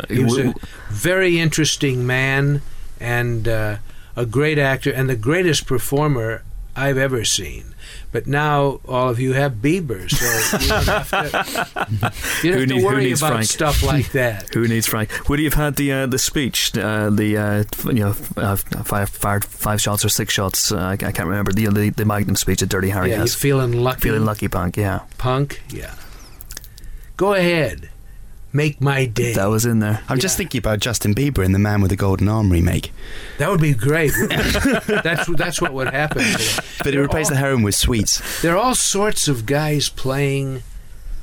[0.08, 0.54] He was a
[0.90, 2.62] very interesting man
[3.00, 3.76] and uh,
[4.16, 6.42] a great actor and the greatest performer
[6.74, 7.74] I've ever seen.
[8.12, 12.12] But now all of you have Bieber, so you don't have to,
[12.42, 13.46] you don't Who have to need- worry needs about Frank?
[13.46, 14.48] stuff like that.
[14.54, 15.28] Who needs Frank?
[15.28, 19.10] Would he have had the uh, the speech, uh, the uh, you know uh, five
[19.10, 20.72] fired five shots or six shots?
[20.72, 23.34] Uh, I, I can't remember the, the the Magnum speech that Dirty Harry yeah, has.
[23.34, 24.00] feeling lucky?
[24.00, 24.76] Feeling lucky, punk.
[24.76, 25.62] Yeah, punk?
[25.68, 25.94] Yeah.
[27.16, 27.90] Go ahead,
[28.57, 29.34] make my day.
[29.34, 30.02] that was in there.
[30.09, 32.92] I'm just thinking about Justin Bieber in the Man with the Golden Arm remake.
[33.38, 34.12] That would be great.
[34.28, 36.24] that's that's what would happen.
[36.78, 38.42] But it replaced the heroin with sweets.
[38.42, 40.62] There are all sorts of guys playing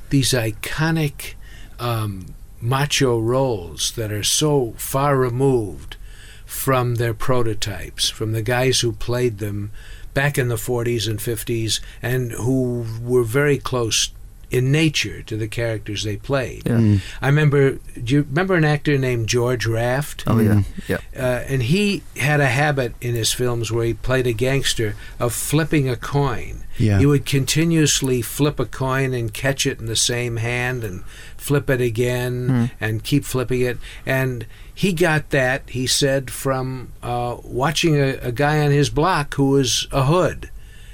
[0.10, 1.34] these iconic
[1.80, 5.98] um, macho roles that are so far removed
[6.46, 9.72] from their prototypes, from the guys who played them
[10.14, 14.12] back in the 40s and 50s and who were very close
[14.54, 16.64] in nature to the characters they played.
[16.66, 16.74] Yeah.
[16.78, 17.02] Mm.
[17.22, 17.72] I remember,
[18.04, 20.24] do you remember an actor named George Raft?
[20.28, 20.66] Oh yeah, Mm.
[20.88, 20.98] yeah.
[21.18, 25.34] uh, and he had a habit in his films where he played a gangster of
[25.34, 26.64] flipping a coin.
[26.78, 27.00] Yeah.
[27.00, 31.04] He would continuously flip a coin and catch it in the same hand and
[31.38, 32.66] flip it again Hmm.
[32.84, 33.78] and keep flipping it.
[34.06, 39.36] And he got that, he said, from uh, watching a, a guy on his block
[39.36, 40.50] who was a hood.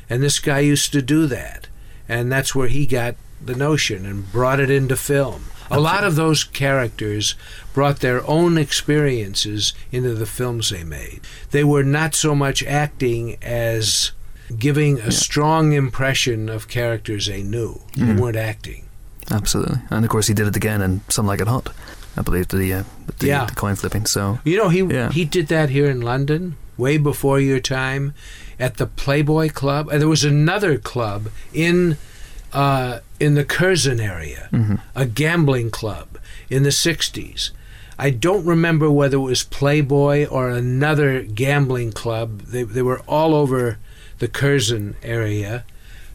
[0.10, 1.68] And this guy used to do that.
[2.10, 5.46] And that's where he got the notion and brought it into film.
[5.72, 7.36] A lot of those characters
[7.74, 11.22] brought their own experiences into the films they made.
[11.52, 14.12] They were not so much acting as
[14.58, 17.82] giving a strong impression of characters they knew.
[17.96, 18.20] They Mhm.
[18.20, 18.86] weren't acting.
[19.30, 21.70] Absolutely, and of course he did it again in Some Like It Hot.
[22.18, 22.84] I believe the uh,
[23.20, 23.46] the, Yeah.
[23.46, 24.08] the coin flipping.
[24.08, 25.12] So You know, he Yeah.
[25.12, 28.14] he did that here in London way before your time
[28.60, 29.88] at the Playboy Club.
[29.92, 31.98] And there was another club in
[32.54, 34.80] uh, in the Curzon area, mhm.
[34.96, 36.18] a gambling club
[36.50, 37.52] in the '60s.
[37.98, 42.42] I don't remember whether it was Playboy or another gambling club.
[42.42, 43.78] They they were all over
[44.20, 45.66] the Curzon area.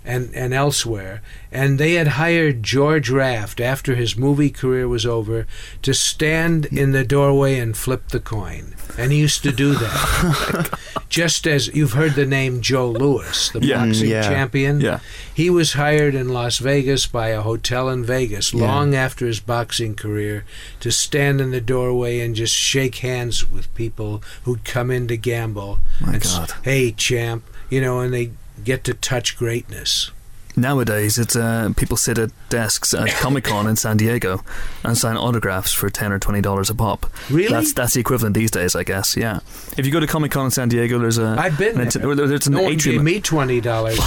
[0.06, 5.46] And, and elsewhere, and they had hired George Raft after his movie career was over
[5.80, 8.74] to stand in the doorway and flip the coin.
[8.98, 10.78] And he used to do that.
[11.08, 13.86] Just as you've heard the name Joe Louis, the Yeah.
[13.86, 14.22] boxing Yeah.
[14.28, 14.82] champion.
[14.82, 14.98] yeah,
[15.32, 19.94] He was hired in Las Vegas by a hotel in Vegas long after his boxing
[19.94, 20.44] career
[20.80, 25.16] to stand in the doorway and just shake hands with people who'd come in to
[25.16, 25.78] gamble.
[26.00, 26.52] my and God.
[26.62, 27.42] Hey, champ.
[27.70, 28.32] You know, and they
[28.64, 30.10] get to touch greatness.
[30.56, 34.42] Nowadays, it's uh, people sit at desks at Comic Con in San Diego
[34.84, 37.06] and sign autographs for ten or twenty dollars a pop.
[37.30, 37.48] Really?
[37.52, 39.16] That's that's the equivalent these days, I guess.
[39.16, 39.40] Yeah.
[39.76, 42.14] If you go to Comic Con in San Diego, there's a I've been an, there.
[42.14, 43.04] there- there's an no one atrium.
[43.04, 43.98] gave me twenty dollars.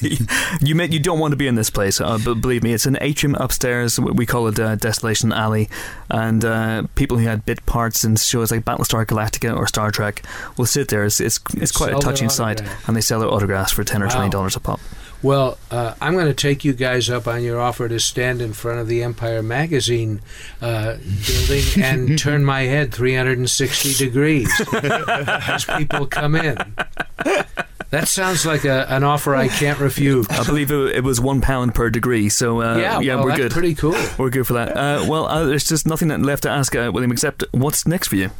[0.60, 2.86] you may, you don't want to be in this place, uh, but believe me, it's
[2.86, 3.98] an atrium upstairs.
[4.00, 5.68] We call it uh, Desolation Alley,
[6.10, 10.22] and uh, people who had bit parts in shows like Battlestar Galactica or Star Trek
[10.56, 11.04] will sit there.
[11.04, 14.08] It's it's, it's quite a touching sight, and they sell their autographs for ten or
[14.08, 14.80] twenty dollars a pop.
[15.24, 18.52] Well, uh, I'm going to take you guys up on your offer to stand in
[18.52, 20.20] front of the Empire Magazine
[20.60, 26.58] uh, building and turn my head 360 degrees as people come in.
[27.88, 30.28] That sounds like a, an offer I can't refuse.
[30.28, 33.30] I believe it, it was one pound per degree, so uh, yeah, yeah, well, we're
[33.30, 33.52] that's good.
[33.52, 33.96] pretty cool.
[34.18, 34.76] We're good for that.
[34.76, 38.16] Uh, well, uh, there's just nothing left to ask uh, William except what's next for
[38.16, 38.30] you.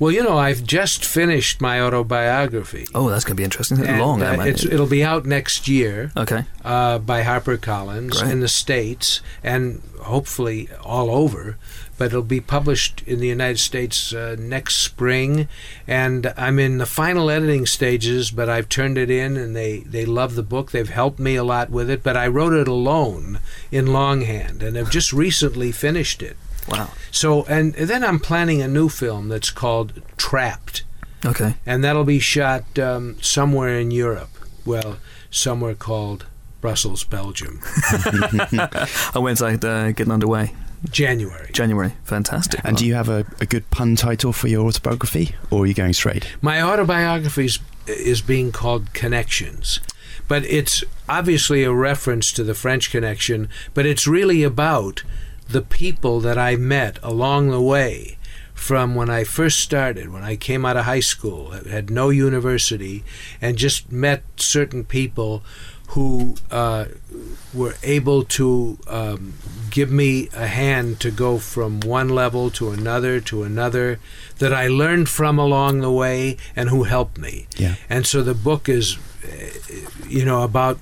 [0.00, 2.86] Well, you know, I've just finished my autobiography.
[2.94, 3.86] Oh, that's going to be interesting.
[3.86, 4.72] And, Long, uh, I it's, imagine.
[4.72, 6.44] it'll be out next year Okay.
[6.64, 8.32] uh, by HarperCollins Great.
[8.32, 11.58] in the States and hopefully all over.
[11.98, 15.48] But it'll be published in the United States uh, next spring.
[15.86, 20.06] And I'm in the final editing stages, but I've turned it in and they, they
[20.06, 20.70] love the book.
[20.70, 22.02] They've helped me a lot with it.
[22.02, 23.40] But I wrote it alone
[23.70, 26.38] in longhand and have just recently finished it.
[26.70, 26.90] Wow.
[27.10, 30.84] So, and then I'm planning a new film that's called Trapped
[31.24, 31.54] Okay.
[31.66, 34.30] and that'll be shot um, somewhere in Europe.
[34.64, 34.98] Well,
[35.30, 36.26] somewhere called
[36.60, 37.60] Brussels, Belgium.
[39.14, 40.54] Oh, when's that uh, getting underway?
[40.90, 41.50] January.
[41.52, 41.92] January.
[42.04, 42.60] Fantastic.
[42.64, 45.74] And do you have a, a good pun title for your autobiography, or are you
[45.74, 46.26] going straight?
[46.40, 49.80] My autobiography is, is being called Connections,
[50.26, 55.02] but it's obviously a reference to the French Connection, but it's really about
[55.50, 58.16] the people that I met along the way.
[58.54, 63.02] From when I first started, when I came out of high school, had no university,
[63.40, 65.42] and just met certain people
[65.90, 66.84] who uh,
[67.52, 69.32] were able to um,
[69.70, 73.98] give me a hand to go from one level to another to another
[74.38, 77.46] that I learned from along the way and who helped me.
[77.56, 77.74] Yeah.
[77.88, 80.78] And so the book is, uh, you know, about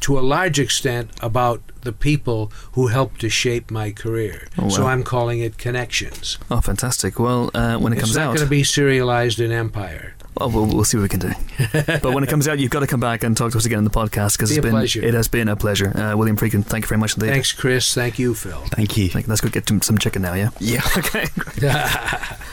[0.00, 4.48] to a large extent about the people who helped to shape my career.
[4.58, 4.86] Oh, So.
[4.86, 6.38] I'm calling it Connections.
[6.50, 7.18] Oh, fantastic.
[7.18, 10.14] Well, uh, when it it's comes not out, going to be serialized in Empire.
[10.38, 11.32] Well, we'll, we'll see what we can do.
[12.00, 13.78] but when it comes out, you've got to come back and talk to us again
[13.78, 15.02] in the podcast because Be it's a been pleasure.
[15.02, 15.96] it has been a pleasure.
[15.96, 17.30] Uh, William Friedkin, thank you very much indeed.
[17.30, 17.92] Thanks, Chris.
[17.92, 18.60] Thank you, Phil.
[18.70, 19.08] Thank you.
[19.14, 20.50] Like, let's go get some some chicken now, yeah.
[20.60, 20.82] Yeah.
[20.98, 21.26] Okay.